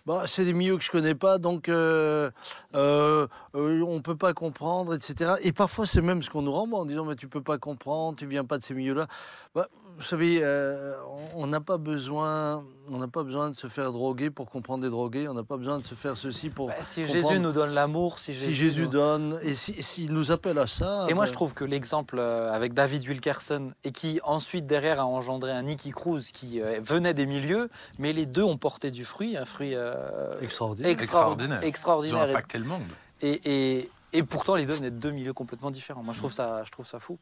[0.06, 2.30] Bah, c'est des milieux que je connais pas, donc euh,
[2.76, 3.26] euh,
[3.56, 5.32] euh, on peut pas comprendre, etc.
[5.42, 8.16] Et parfois, c'est même ce qu'on nous renvoie en disant mais tu peux pas comprendre,
[8.16, 9.08] tu viens pas de ces milieux-là.
[9.52, 9.66] Bah,
[9.96, 10.94] vous savez, euh,
[11.34, 14.90] on- n'a pas besoin, on n'a pas besoin de se faire droguer pour comprendre des
[14.90, 15.28] drogués.
[15.28, 16.68] On n'a pas besoin de se faire ceci pour.
[16.68, 19.80] Bah, si comprendre- Jésus nous donne l'amour, si Jésus, si Jésus nous- donne et si-
[19.82, 21.06] s'il nous appelle à ça.
[21.08, 25.00] Et moi, ben, je trouve que l'exemple euh, avec David Wilkerson, et qui ensuite derrière
[25.00, 28.90] a engendré un Nicky Cruz qui euh, venait des milieux, mais les deux ont porté
[28.90, 29.94] du fruit, un fruit euh,
[30.40, 30.90] extraordinaire.
[30.90, 31.58] extra- Extraordinaire.
[31.62, 32.22] Ils ont extraordinaire.
[32.30, 32.82] impacté le monde.
[33.22, 33.40] Et,
[33.78, 36.02] et- et pourtant, les deux venaient de deux milieux complètement différents.
[36.02, 37.18] Moi, je trouve ça, je trouve ça fou.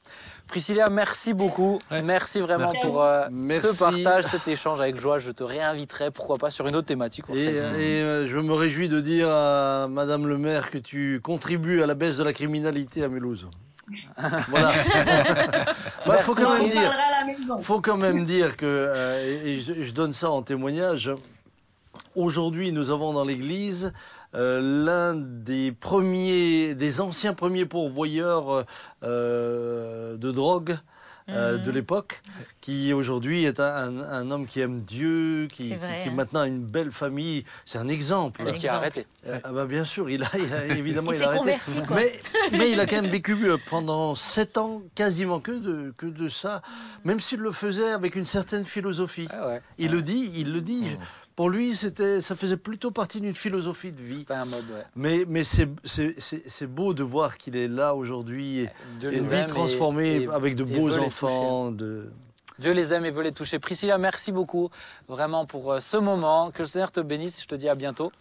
[0.47, 1.79] Priscilla, merci beaucoup.
[1.91, 2.03] Ouais.
[2.03, 2.87] Merci vraiment Merci.
[2.87, 3.67] pour euh, Merci.
[3.67, 5.19] ce partage, cet échange avec joie.
[5.19, 7.25] Je te réinviterai, pourquoi pas, sur une autre thématique.
[7.31, 7.81] Et, celle-ci.
[7.81, 11.87] et, euh, je me réjouis de dire à Madame le maire que tu contribues à
[11.87, 13.49] la baisse de la criminalité à Mulhouse.
[14.49, 14.73] voilà.
[16.07, 16.93] Il faut quand même dire.
[17.61, 21.11] faut quand même dire que, euh, et je, je donne ça en témoignage,
[22.15, 28.65] aujourd'hui nous avons dans l'Église euh, l'un des premiers, des anciens premiers pourvoyeurs
[29.03, 30.77] euh, de drogue.
[31.31, 31.65] euh, Mhm.
[31.65, 32.21] de l'époque,
[32.61, 36.09] qui aujourd'hui est un, un- un homme qui aime Dieu, qui, C'est vrai, qui- qui
[36.11, 36.13] hein.
[36.17, 37.47] maintenant a une belle famille.
[37.65, 38.47] C'est un exemple.
[38.47, 39.07] Et qui a arrêté.
[39.27, 41.39] Euh, ah bah bien sûr, il a, il a- évidemment Il a arrêté.
[41.41, 41.97] converti, quoi.
[41.97, 42.21] Mais,
[42.53, 46.29] mais il a quand même vécu euh, pendant sept ans quasiment que de, que de
[46.29, 46.61] ça,
[47.05, 49.27] même s'il le faisait avec une certaine philosophie.
[49.31, 49.63] Ah ouais.
[49.79, 50.89] Il le dit, il le dit.
[51.37, 54.21] Pour lui, c'était, ça faisait plutôt partie d'une philosophie de vie.
[54.21, 54.85] C'était un mode, ouais.
[54.95, 58.69] Mais, mais c'est, c'est, c'est- c'est beau de voir qu'il est là aujourd'hui,
[59.03, 61.73] une les vie et- transformée et- avec de beaux enfants.
[61.73, 62.09] De...
[62.61, 63.59] Dieu les aime et veut les toucher.
[63.59, 64.71] Priscilla, merci beaucoup
[65.09, 66.53] vraiment pour euh, ce moment.
[66.53, 67.43] Que le Seigneur te bénisse.
[67.43, 68.13] Je te dis à bientôt.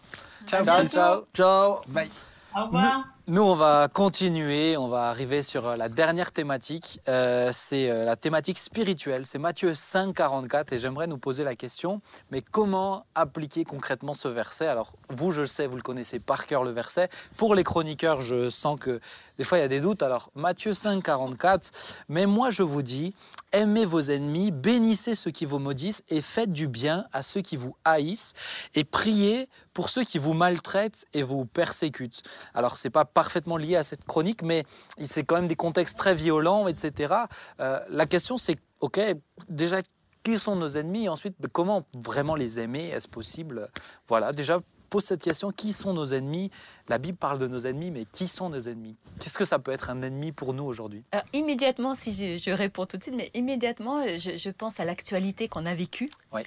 [0.44, 1.24] Ciao, ciao.
[1.32, 2.10] Ciao Bye.
[2.56, 3.13] Au revoir.
[3.26, 7.00] Nous, on va continuer, on va arriver sur euh, la dernière thématique.
[7.08, 9.24] Euh, c'est euh, la thématique spirituelle.
[9.24, 14.28] C'est Matthieu 5, 44 et j'aimerais nous poser la question, mais comment appliquer concrètement ce
[14.28, 14.66] verset?
[14.66, 17.08] Alors, vous, je le sais, vous le connaissez par cœur le verset.
[17.38, 19.00] Pour les chroniqueurs, je sens que
[19.38, 20.02] des fois, il y a des doutes.
[20.02, 21.70] Alors, Matthieu 5, 44,
[22.10, 23.14] mais moi, je vous dis,
[23.52, 27.56] aimez vos ennemis, bénissez ceux qui vous maudissent et faites du bien à ceux qui
[27.56, 28.34] vous haïssent
[28.74, 32.22] et priez pour ceux qui vous maltraitent et vous persécutent.
[32.54, 34.64] Alors, c'est pas parfaitement lié à cette chronique, mais
[34.98, 37.14] c'est quand même des contextes très violents, etc.
[37.60, 39.00] Euh, la question, c'est, ok,
[39.48, 39.80] déjà,
[40.22, 41.04] qui sont nos ennemis?
[41.04, 42.88] Et ensuite, ben, comment vraiment les aimer?
[42.88, 43.68] Est-ce possible?
[44.08, 44.60] Voilà, déjà,
[44.90, 46.50] pose cette question, qui sont nos ennemis?
[46.88, 48.96] La Bible parle de nos ennemis, mais qui sont nos ennemis?
[49.20, 51.04] Qu'est-ce que ça peut être un ennemi pour nous aujourd'hui?
[51.32, 54.84] Immédiatement, si je, je réponds tout de suite, mais immédiatement, euh, je, je pense à
[54.84, 56.10] l'actualité qu'on a vécue.
[56.32, 56.44] Ouais.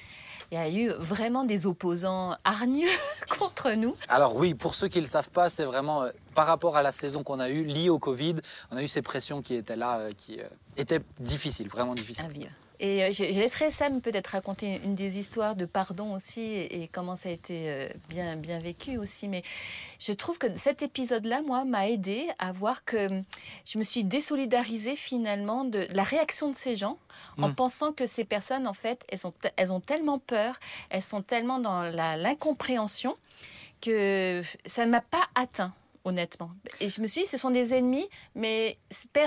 [0.51, 2.87] Il y a eu vraiment des opposants hargneux
[3.39, 3.95] contre nous.
[4.07, 6.81] Alors oui, pour ceux qui ne le savent pas, c'est vraiment euh, par rapport à
[6.81, 8.35] la saison qu'on a eue, liée au Covid,
[8.71, 12.23] on a eu ces pressions qui étaient là, euh, qui euh, étaient difficiles, vraiment difficiles.
[12.23, 12.51] à vivre.
[12.79, 16.83] Et euh, je, je laisserai Sam peut-être raconter une des histoires de pardon aussi et,
[16.83, 19.27] et comment ça a été euh, bien, bien vécu aussi.
[19.27, 19.43] Mais
[19.99, 23.23] je trouve que cet épisode-là, moi, m'a aidé à voir que hum,
[23.65, 26.97] je me suis désolidarisée finalement de la réaction de ces gens
[27.37, 27.55] en Mm.
[27.55, 30.59] pensant que ces personnes, en fait, elles, sont, elles ont tellement peur,
[30.89, 31.81] elles sont tellement dans
[32.17, 33.15] l'incompréhension
[33.81, 35.73] que ça ne m'a pas atteint.
[36.07, 36.51] Honnêtement.
[36.79, 38.77] Et je me suis dit, ce sont des ennemis, mais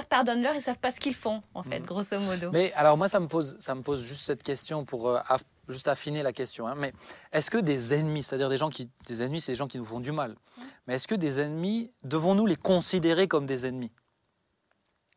[0.09, 1.85] pardonne-leur, ils ne savent pas ce qu'ils font, en fait, Mm.
[1.87, 2.51] grosso modo.
[2.53, 5.43] Mais alors moi, ça me pose, ça me pose juste cette question pour euh, aff-
[5.69, 6.67] juste affiner la question.
[6.67, 6.75] hein.
[6.77, 6.93] Mais
[7.33, 9.85] est-ce que des ennemis, c'est-à-dire des gens qui, des ennemis, c'est des gens qui nous
[9.85, 10.35] font du mal.
[10.87, 13.93] Mais est-ce que des ennemis, devons-nous les considérer comme des ennemis?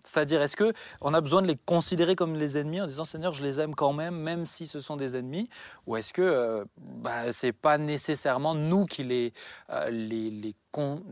[0.04, 3.34] C'est-à-dire, est-ce que on a besoin de les considérer comme les ennemis en disant Seigneur,
[3.34, 5.50] je les aime quand même, même si ce sont des ennemis,
[5.88, 9.34] ou est-ce que euh, bah, c'est pas nécessairement nous qui les
[9.70, 11.04] euh, les, les, con-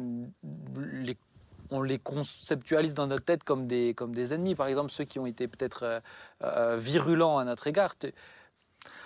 [0.91, 1.17] les-
[1.69, 4.55] on les conceptualise dans notre tête comme des comme des ennemis?
[4.55, 5.99] Par exemple, ceux qui ont été peut-être euh,
[6.43, 7.93] euh, virulents à notre égard.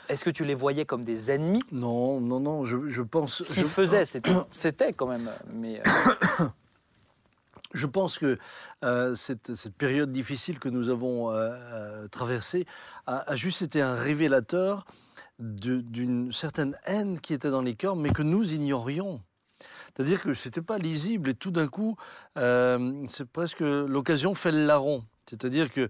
[0.09, 1.63] Est-ce que tu les voyais comme des ennemis?
[1.71, 3.43] Non, non, non, je, je pense.
[3.43, 5.29] Ce qu'ils je- faisaient, c'était c'était quand même.
[5.53, 6.45] Mais euh,
[7.75, 8.39] Je pense que
[8.85, 12.65] euh, cette, période difficile que nous avons euh, euh, traversée
[13.05, 14.85] a, juste été un révélateur
[15.39, 19.21] d'une certaine haine qui était dans les cœurs, mais que nous ignorions.
[19.87, 21.97] C'est-à-dire que ce n'était pas lisible et tout d'un coup,
[22.35, 25.03] c'est presque l'occasion fait le larron.
[25.29, 25.89] C'est-à-dire que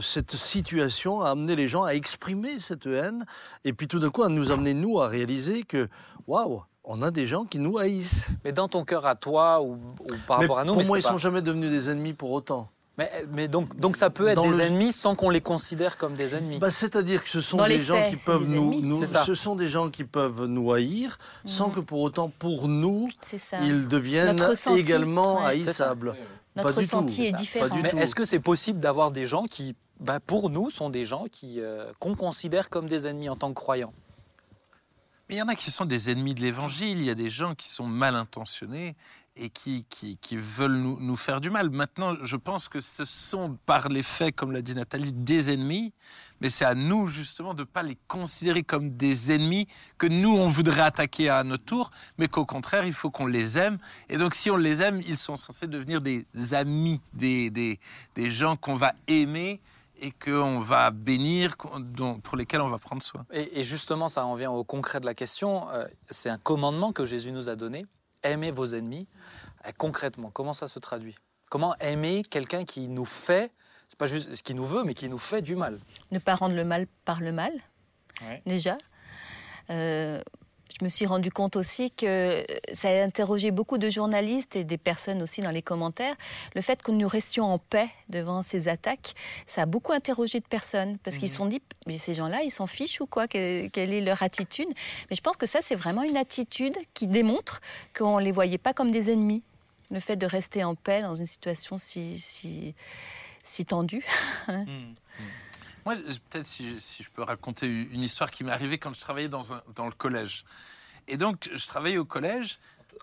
[0.00, 3.24] cette situation a amené les gens à exprimer cette haine
[3.64, 5.88] et puis tout d'un coup à nous amener, nous, à réaliser que,
[6.26, 8.26] waouh, on a des gens qui nous haïssent.
[8.44, 9.78] mais dans ton cœur à toi ou, ou
[10.26, 10.72] par Mais rapport à nous.
[10.74, 12.68] pour mais moi, ils c'était sont jamais devenus des ennemis pour autant.
[12.98, 15.96] Mais, mais donc, donc ça peut être Dans des le- ennemis sans qu'on les considère
[15.96, 16.58] comme des ennemis.
[16.58, 18.82] Bah, C'est-à-dire que ce sont Dans des gens faits, qui peuvent des nous, ennemis.
[18.82, 19.24] nous- C'est ça.
[19.24, 21.74] ce sont des gens qui peuvent nous haïr sans Mhm.
[21.74, 23.08] que pour autant pour nous
[23.62, 25.44] ils deviennent ressenti, également ouais.
[25.46, 26.14] haïssables.
[26.54, 26.96] Notre Pas du tout.
[27.22, 27.74] est Pas différent.
[27.76, 27.96] du mais tout.
[27.98, 31.60] est-ce que c'est possible d'avoir des gens qui, bah, pour nous, sont des gens qui
[31.60, 33.94] euh, qu'on considère comme des ennemis en tant que croyants?
[35.32, 37.54] Il y en a qui sont des ennemis de l'évangile, il y a des gens
[37.54, 38.94] qui sont mal intentionnés
[39.34, 41.70] et qui, qui, qui veulent nous, nous faire du mal.
[41.70, 45.94] Maintenant, je pense que ce sont par les faits, comme l'a dit Nathalie, des ennemis,
[46.42, 50.36] mais c'est à nous justement de ne pas les considérer comme des ennemis que nous,
[50.36, 53.78] on voudrait attaquer à notre tour, mais qu'au contraire, il faut qu'on les aime.
[54.10, 57.80] Et donc, si on les aime, ils sont censés devenir des amis, des, des,
[58.16, 59.62] des gens qu'on va aimer
[60.04, 63.24] et qu'on va bénir, pour lesquels on va prendre soin.
[63.32, 65.70] et, et justement, ça en vient au concret de la question.
[65.70, 67.86] euh, c'est un commandement que Jésus nous a donné.
[68.24, 69.06] Aimez vos ennemis.
[69.66, 71.14] Euh, concrètement, comment ça se traduit?
[71.50, 73.52] Comment aimer quelqu'un qui nous fait,
[73.88, 75.78] c'est pas juste ce qu'il nous veut, mais qui nous fait du mal?
[76.10, 77.52] Ne pas rendre le mal par le mal,
[78.22, 78.42] Ouais.
[78.44, 78.76] déjà.
[79.70, 80.20] Euh,
[80.78, 84.78] je me suis rendu compte aussi que ça a interrogé beaucoup de journalistes et des
[84.78, 86.16] personnes aussi dans les commentaires.
[86.54, 89.14] Le fait que nous restions en paix devant ces attaques,
[89.46, 92.50] ça a beaucoup interrogé de personnes parce qu'ils se sont dit, mais ces gens-là, ils
[92.50, 93.28] s'en fichent ou quoi?
[93.28, 94.68] Que- Quelle est leur attitude
[95.10, 97.60] Mais je pense que ça, c'est vraiment une attitude qui démontre
[97.96, 99.42] qu'on ne les voyait pas comme des ennemis.
[99.90, 102.74] Le fait de rester en paix dans une situation si, si,
[103.42, 104.04] si tendue.
[105.84, 105.94] Moi,
[106.30, 109.52] peut-être si, si je peux raconter une histoire qui m'est arrivée quand je travaillais dans,
[109.52, 110.44] un- dans le collège.
[111.08, 112.58] Et donc, je travaillais au collège.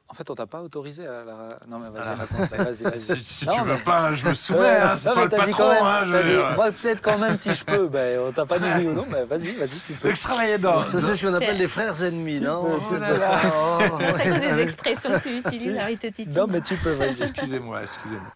[0.07, 1.49] En fait, on t'a pas autorisé à la.
[1.67, 2.15] Non, mais vas-y, Ah.
[2.15, 2.49] raconte.
[2.51, 2.99] Vas-y, vas-y.
[3.17, 4.59] Si, si Non, tu mais- veux pas, je me soumets.
[4.59, 5.69] Ouais, hein, c'est non, toi mais le patron.
[5.69, 6.51] même, hein, je dit, dire.
[6.55, 7.87] Moi, peut-être quand même si je peux.
[7.87, 10.07] Ben, on t'a pas dit oui ou non, ben vas-y, vas-y, tu peux.
[10.07, 10.87] Donc, je travaillais dans.
[10.87, 12.77] Ça, c'est ce qu'on appelle les frères ennemis, non.
[12.79, 16.25] Oh, C'est à cause des expressions que tu utilises, titiller.
[16.39, 17.21] Non, mais tu peux, vas-y.
[17.23, 18.31] Excusez-moi, excusez-moi.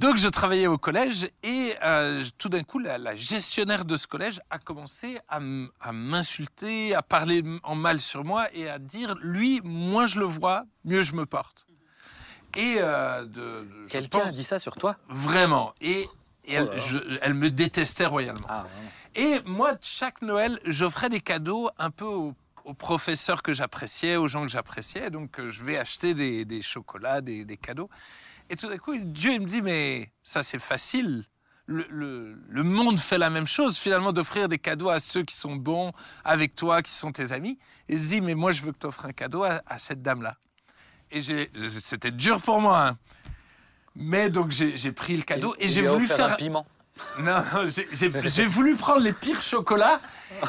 [0.00, 4.06] Donc, je travaillais au collège et euh, tout d'un coup, la, la gestionnaire de ce
[4.06, 5.40] collège a commencé à,
[5.92, 10.64] m'insulter, à parler en mal sur moi et à dire lui, moins je le vois,
[10.86, 11.66] mieux je me porte.
[12.56, 14.96] Et euh, de, Quelqu'un a dit ça sur toi?
[15.10, 15.74] Vraiment.
[15.82, 16.08] Et,
[16.52, 18.46] Oh je- elle me détestait royalement.
[18.48, 18.66] Ah.
[19.14, 22.34] Et moi, chaque Noël, j'offrais des cadeaux un peu aux,
[22.64, 25.10] aux professeurs que j'appréciais, aux gens que j'appréciais.
[25.10, 27.90] Donc, euh, je vais acheter des, des chocolats, des, des cadeaux.
[28.50, 31.24] Et tout d'un coup, Dieu il me dit, mais ça, c'est facile.
[31.66, 35.36] Le, le- le monde fait la même chose, finalement, d'offrir des cadeaux à ceux qui
[35.36, 35.92] sont bons
[36.24, 37.58] avec toi, qui sont tes amis.
[37.88, 39.78] Et il se dit, mais moi, je veux que tu offres un cadeau à, à
[39.78, 40.36] cette dame-là.
[41.12, 41.22] Et
[41.68, 42.88] c'était dur pour moi.
[42.88, 42.98] hein.
[43.94, 46.66] Mais donc, j'ai pris le cadeau et j'ai voulu faire un piment.
[47.20, 50.00] non, j'ai- voulu prendre les pires chocolats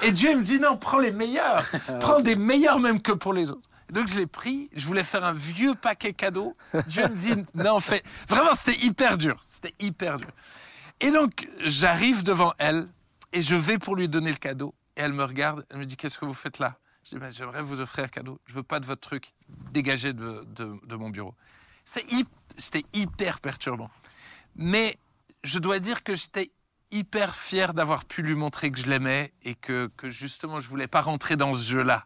[0.04, 1.64] et Dieu me dit non, prends les meilleurs.
[2.00, 3.70] Prends des meilleurs même que pour les autres.
[3.92, 6.56] Donc je l'ai pris, je voulais faire un vieux paquet cadeau.
[6.88, 8.02] Dieu me dit non, fais.
[8.28, 9.42] Vraiment, c'était hyper dur.
[9.46, 10.32] C'était hyper dur.
[11.02, 12.88] Et donc j'arrive devant elle
[13.34, 14.74] et je vais pour lui donner le cadeau.
[14.96, 16.78] Et elle me regarde, elle me dit qu'est-ce que vous faites là?
[17.04, 18.40] Je dis Ben, j'aimerais vous offrir un cadeau.
[18.46, 19.34] Je veux pas de votre truc.
[19.72, 21.34] Dégagez de, de- mon bureau.
[22.58, 23.90] C'était hyper perturbant.
[24.56, 24.98] Mais
[25.44, 26.52] je dois dire que j'étais
[26.92, 30.88] hyper fier d'avoir pu lui montrer que je l'aimais et que, que justement je voulais
[30.88, 32.06] pas rentrer dans ce jeu-là.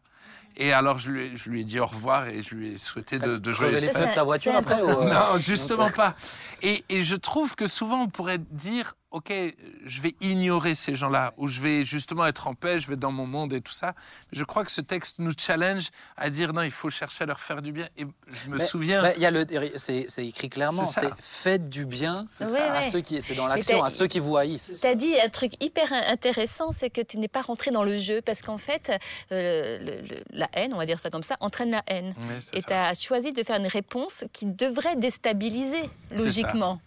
[0.57, 2.77] Et alors je lui, ai, je lui ai dit au revoir et je lui ai
[2.77, 6.15] souhaité de, de de c'est- sa voiture après ou, euh, Non, justement pas.
[6.61, 9.31] Et, et je trouve que souvent on pourrait dire, ok,
[9.85, 13.13] je vais ignorer ces gens-là, ou je vais justement être en paix, je vais dans
[13.13, 13.93] mon monde et tout ça.
[14.31, 17.27] Mais je crois que ce texte nous challenge à dire non, il faut chercher à
[17.27, 17.87] leur faire du bien.
[17.97, 19.09] Et je me Mais- souviens.
[19.15, 19.45] il y a le,
[19.77, 20.83] c'est c'est écrit clairement.
[20.83, 22.89] C'est faites du bien C'est à ouais.
[22.91, 24.79] ceux qui, c'est dans l'action, à ceux qui vous haïssent.
[24.81, 27.83] Tu as dit un truc hyper in- intéressant, c'est que tu n'es pas rentré dans
[27.85, 28.91] le jeu, parce qu'en fait,
[29.31, 32.13] euh, le- le- la haine, on va dire ça comme ça, entraîne la haine.
[32.53, 36.15] Et tu as choisi de faire une réponse qui devrait déstabiliser, ça.
[36.23, 36.81] logiquement.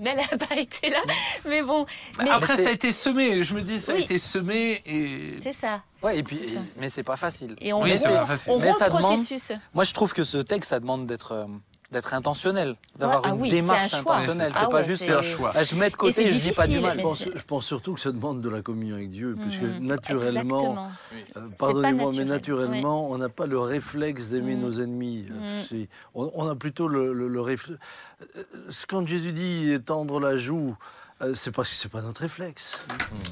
[0.00, 1.00] Mais elle n'a pas été là.
[1.46, 1.84] Mais bon.
[2.18, 3.44] Mais mais après, ça a été semé.
[3.44, 5.38] Je me dis, ça a été semé et.
[5.42, 5.82] c'est ça.
[6.02, 6.40] Ouais, et puis,
[6.78, 7.54] mais c'est pas facile.
[7.60, 8.52] Et on Oui, c'est rompt, pas facile.
[8.52, 9.52] on Mais rompt ça demande- processus.
[9.74, 11.46] Moi, je trouve que ce texte, ça demande d'être euh,
[11.90, 14.46] d'être intentionnel, d'avoir ah une oui, démarche un intentionnelle.
[14.46, 15.50] C'est Ah pas ouais, juste C'est un choix.
[15.54, 16.96] ah, je mets de côté et je dis pas du mal.
[16.98, 19.62] Je pense, c'est- je pense surtout que ça demande de la communion avec Dieu, puisque
[19.62, 19.86] Mhm.
[19.86, 20.90] naturellement,
[21.36, 24.62] euh, pardonnez-moi, mais naturel, naturellement, on n'a pas le réflexe d'aimer Mhm.
[24.62, 25.26] nos ennemis.
[25.30, 27.80] Euh, c'est- On, on a plutôt le, le, le réflexe.
[28.36, 28.42] euh,
[28.88, 30.76] Quand Jésus dit tendre la joue,
[31.22, 32.78] euh, c'est parce que c'est pas notre réflexe.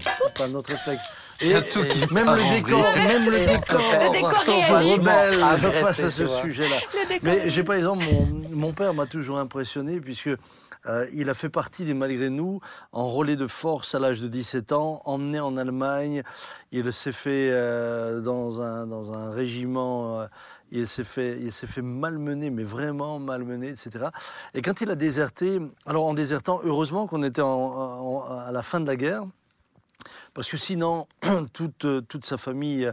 [0.01, 1.03] C'est pas notre réflexe.
[1.41, 5.43] Y a tout qui même le décor, même le Et décor, Le rebelle.
[5.43, 6.76] Agressé, face à ce sujet-là.
[7.22, 10.30] Mais j'ai par exemple, mon, mon père m'a toujours impressionné puisque
[10.86, 12.61] euh, il a fait partie des malgré nous,
[12.93, 16.22] enrôlé de force à l'âge de 17 ans, emmené en Allemagne.
[16.72, 20.26] Il s'est fait euh, dans, un, dans un régiment, euh,
[20.71, 24.07] il s'est fait, malmener, mais vraiment malmener, etc.
[24.55, 28.87] Et quand il a déserté, alors en désertant, heureusement qu'on était à la fin de
[28.87, 29.25] la guerre,
[30.35, 31.07] parce que sinon,
[31.53, 32.93] toute, toute sa famille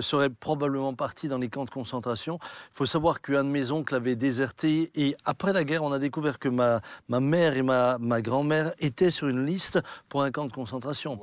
[0.00, 2.38] serait probablement partie dans les camps de concentration.
[2.42, 5.98] Il faut savoir qu'un de mes oncles avait déserté et après la guerre, on a
[5.98, 10.30] découvert que ma, ma mère et ma, ma grand-mère étaient sur une liste pour un
[10.30, 11.20] camp de concentration.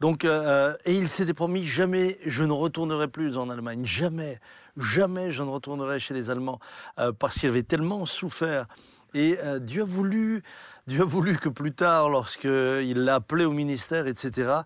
[0.00, 4.40] Donc, euh, et il s'était promis jamais je ne retournerai plus en Allemagne, jamais,
[4.76, 6.60] jamais je ne retournerai chez les Allemands
[6.98, 8.66] euh, parce qu'il avait tellement souffert.
[9.14, 10.42] Et euh, Dieu a voulu,
[10.88, 14.62] Dieu a voulu que plus tard, lorsqu'il l'a appelé au ministère, etc.,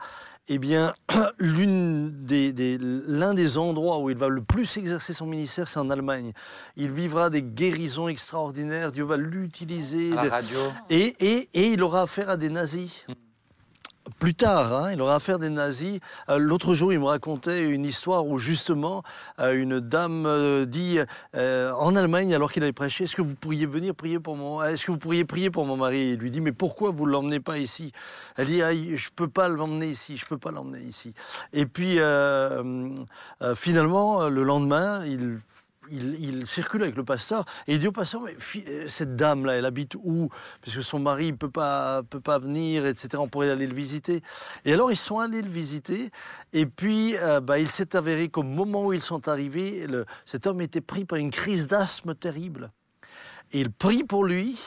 [0.49, 0.95] eh bien,
[1.39, 5.79] l'une des, des- l'un des endroits où il va le plus exercer son ministère, c'est
[5.79, 6.33] en Allemagne.
[6.77, 8.91] Il vivra des guérisons extraordinaires.
[8.93, 10.13] Dieu va l'utiliser.
[10.17, 10.59] À la radio.
[10.91, 13.07] et, et, et il aura affaire à des nazis.
[14.19, 16.01] Plus tard, hein, il aura affaire des nazis.
[16.29, 19.03] Euh, L'autre jour, il me racontait une histoire où justement
[19.39, 20.99] euh, une dame euh, dit
[21.35, 24.87] en Allemagne, alors qu'il avait prêché, est-ce que vous pourriez venir prier pour mon, est-ce
[24.87, 26.13] que vous pourriez prier pour mon mari?
[26.13, 27.93] Il lui dit, mais pourquoi vous l'emmenez pas ici?
[28.37, 31.15] Elle dit, ah, je peux pas l'emmener ici, je peux pas l'emmener ici.
[31.53, 31.99] Et puis
[33.55, 35.39] finalement, le lendemain, il
[35.91, 38.37] il, circule avec le pasteur et il dit au pasteur mais
[38.69, 40.29] euh, cette dame là elle habite où?
[40.63, 44.23] Parce que son mari peut pas peut pas venir etc on pourrait aller le visiter.
[44.65, 46.11] Et alors ils sont allés le visiter
[46.53, 49.87] et puis euh, bah, il s'est avéré qu'au moment où ils sont arrivés
[50.25, 52.71] cet homme était pris par une crise d'asthme terrible.
[53.53, 54.59] Et il prie pour lui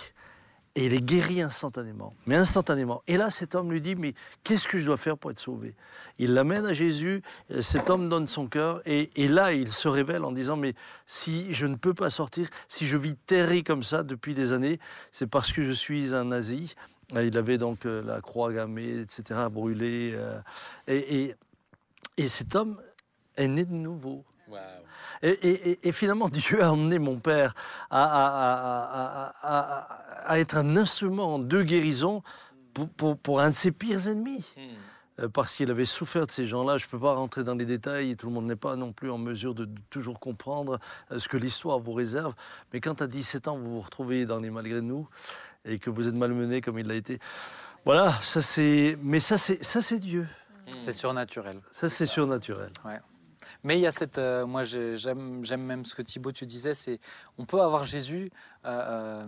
[0.76, 2.14] et il est guéri instantanément.
[2.26, 3.04] Mais instantanément.
[3.08, 4.14] Et là, cet homme lui dit, mais
[4.44, 5.76] qu'est-ce que je dois faire pour être sauvé?
[6.18, 10.24] Il l'amène à Jésus, euh, cet homme donne son cœur, et, là, il se révèle
[10.24, 10.74] en disant, mais
[11.06, 14.80] si je ne peux pas sortir, si je vis terré comme ça depuis des années,
[15.12, 16.76] c'est parce que je suis un nazi.
[17.16, 20.18] Euh, Il avait donc euh, la croix gammée, etc., brûlée.
[20.88, 21.36] et
[22.28, 22.80] cet homme
[23.36, 24.24] est né de nouveau.
[25.24, 27.54] Et, et- et- et finalement, Dieu a emmené mon père
[27.90, 28.28] à, à-
[28.86, 32.22] à- à- à- à être un instrument de guérison
[32.74, 34.46] pour, pour- pour un de ses pires ennemis.
[35.20, 36.78] Euh, Parce qu'il avait souffert de ces gens-là.
[36.78, 38.16] Je ne peux pas rentrer dans les détails.
[38.16, 40.80] Tout le monde n'est pas non plus en mesure de, toujours comprendre
[41.12, 42.34] euh, ce que l'histoire vous réserve.
[42.72, 45.08] Mais quand à 17 ans, vous vous retrouvez dans les malgré nous
[45.66, 47.20] et que vous êtes malmené comme il l'a été.
[47.84, 48.98] Voilà, ça c'est.
[49.02, 50.28] Mais ça c'est ça c'est Dieu.
[50.80, 51.60] C'est surnaturel.
[51.72, 52.72] Ça c'est surnaturel.
[53.64, 54.18] Mais il y a cette.
[54.18, 57.00] euh, moi, j'ai- j'aime même ce que Thibaut, tu disais c'est
[57.38, 58.32] on peut avoir Jésus
[58.66, 59.26] euh, euh,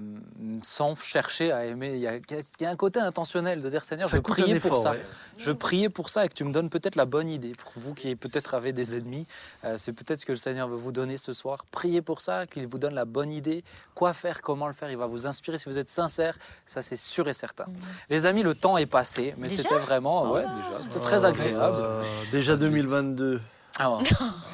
[0.63, 1.91] sans chercher à aimer.
[1.95, 2.21] Il y, a, il
[2.61, 4.91] y a un côté intentionnel de dire Seigneur, je Ça un prier pour effort, ça.
[4.91, 5.01] ouais.
[5.37, 7.51] Je prier pour ça et que tu me donnes peut-être la bonne idée.
[7.57, 9.25] Pour vous qui peut-être avez des ennemis,
[9.65, 11.65] euh, c'est peut-être ce que le Seigneur veut vous donner ce soir.
[11.71, 13.63] Priez pour ça, qu'il vous donne la bonne idée.
[13.95, 14.89] Quoi faire, comment le faire.
[14.91, 16.37] Il va vous inspirer si vous êtes sincère.
[16.65, 17.65] Ça, c'est sûr et certain.
[18.09, 20.31] Les amis, le temps est passé, mais c'était vraiment.
[20.31, 21.77] Ouais, déjà, c'était très Oh, agréable.
[21.81, 23.41] euh, déjà 2022.
[23.79, 24.03] Ah, ouais.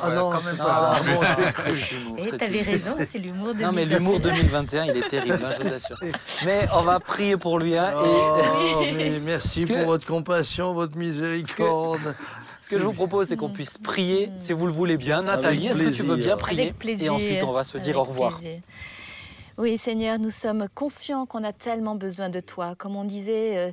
[0.01, 0.93] Ah non, quand même Non, pas.
[0.95, 5.33] ah, bon, Et t'avais raison, c'est l'humour de Non, mais l'humour 2021, il est terrible,
[5.33, 5.99] hein, je vous assure.
[6.45, 7.77] Mais on va prier pour lui.
[7.77, 12.15] Hein, et Oh, mais merci que- pour votre compassion, votre miséricorde.
[12.61, 15.21] ce que je vous propose, c'est qu'on puisse prier, si vous le voulez bien.
[15.21, 17.05] Nathalie, est-ce que tu veux bien prier Avec plaisir.
[17.07, 18.37] Et ensuite, on va se dire au revoir.
[18.39, 18.61] plaisir.
[19.57, 22.75] Oui, Seigneur, nous sommes conscients qu'on a tellement besoin de toi.
[22.77, 23.71] Comme on disait, euh,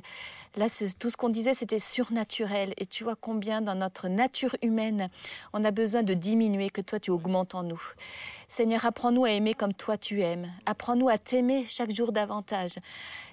[0.57, 0.67] là,
[0.99, 2.73] tout ce qu'on disait, c'était surnaturel.
[2.77, 5.09] Et tu vois combien dans notre nature humaine,
[5.53, 7.81] on a besoin de diminuer, que toi, tu augmentes en nous.
[8.47, 10.51] Seigneur, apprends-nous à aimer comme toi tu aimes.
[10.65, 12.75] Apprends-nous à t'aimer chaque jour davantage.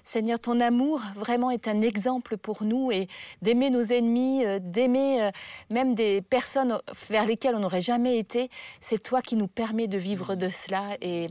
[0.07, 3.07] Seigneur, ton amour vraiment est un exemple pour nous et
[3.41, 5.31] d'aimer nos ennemis, euh, d'aimer euh,
[5.71, 6.77] même des personnes
[7.09, 8.51] vers lesquelles on n'aurait jamais été.
[8.79, 11.25] C'est toi qui nous permet de vivre de cela et,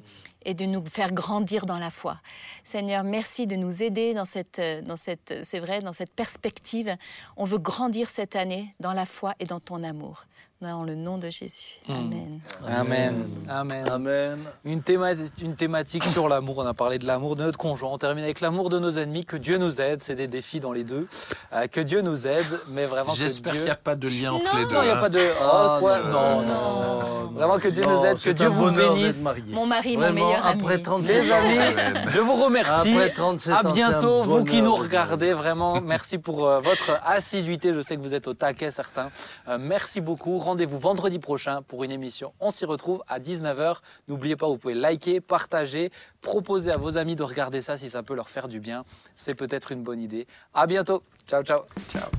[0.44, 2.16] et de nous faire grandir dans la foi.
[2.64, 6.96] Seigneur, merci de nous aider dans cette, euh, dans cette, c'est vrai, dans cette perspective.
[7.36, 10.26] On veut grandir cette année dans la foi et dans ton amour.
[10.64, 11.78] Dans le nom de Jésus.
[11.88, 11.92] Mm.
[11.92, 12.40] Amen.
[12.66, 13.28] Amen.
[13.50, 13.88] Amen.
[13.90, 14.38] Amen.
[14.64, 15.12] Une, théma-
[15.42, 16.56] une thématique sur l'amour.
[16.58, 17.90] On a parlé de l'amour de notre conjoint.
[17.92, 19.26] On termine avec l'amour de nos ennemis.
[19.26, 20.00] Que Dieu nous aide.
[20.00, 21.06] C'est des défis dans les deux.
[21.52, 22.46] Euh, que Dieu nous aide.
[22.70, 23.66] Mais vraiment que J'espère qu'il Dieu...
[23.66, 24.58] n'y a pas de lien entre Non.
[24.58, 24.74] les deux.
[24.74, 25.00] Non, il n'y a hein.
[25.00, 25.18] pas de...
[25.20, 25.98] Oh, Ah, quoi?
[25.98, 26.10] non.
[26.10, 26.80] Non, non.
[26.80, 27.30] non.
[27.34, 29.22] Vraiment que Dieu Non, nous aide, que Dieu vous bénisse.
[29.50, 30.62] Mon mari, mon Vraiment, meilleur ami.
[30.62, 32.92] après 37 Les amis, je vous remercie.
[32.92, 35.32] Après 37 À ans, bientôt, vous qui nous de- regardez.
[35.34, 37.74] Vraiment, merci pour euh, votre assiduité.
[37.74, 39.10] Je sais que vous êtes au taquet, certains.
[39.48, 40.38] Euh, merci beaucoup.
[40.54, 42.32] Rendez-vous vendredi prochain pour une émission.
[42.38, 43.78] On s'y retrouve à 19h.
[44.06, 45.90] N'oubliez pas, vous pouvez liker, partager,
[46.20, 48.84] proposer à vos amis de regarder ça si ça peut leur faire du bien.
[49.16, 50.28] C'est peut-être une bonne idée.
[50.54, 51.02] À bientôt.
[51.26, 51.62] Ciao, ciao.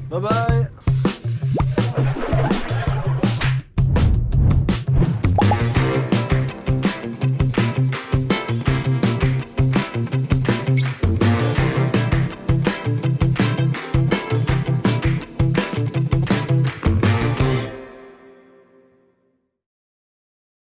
[0.09, 1.14] Bye bye.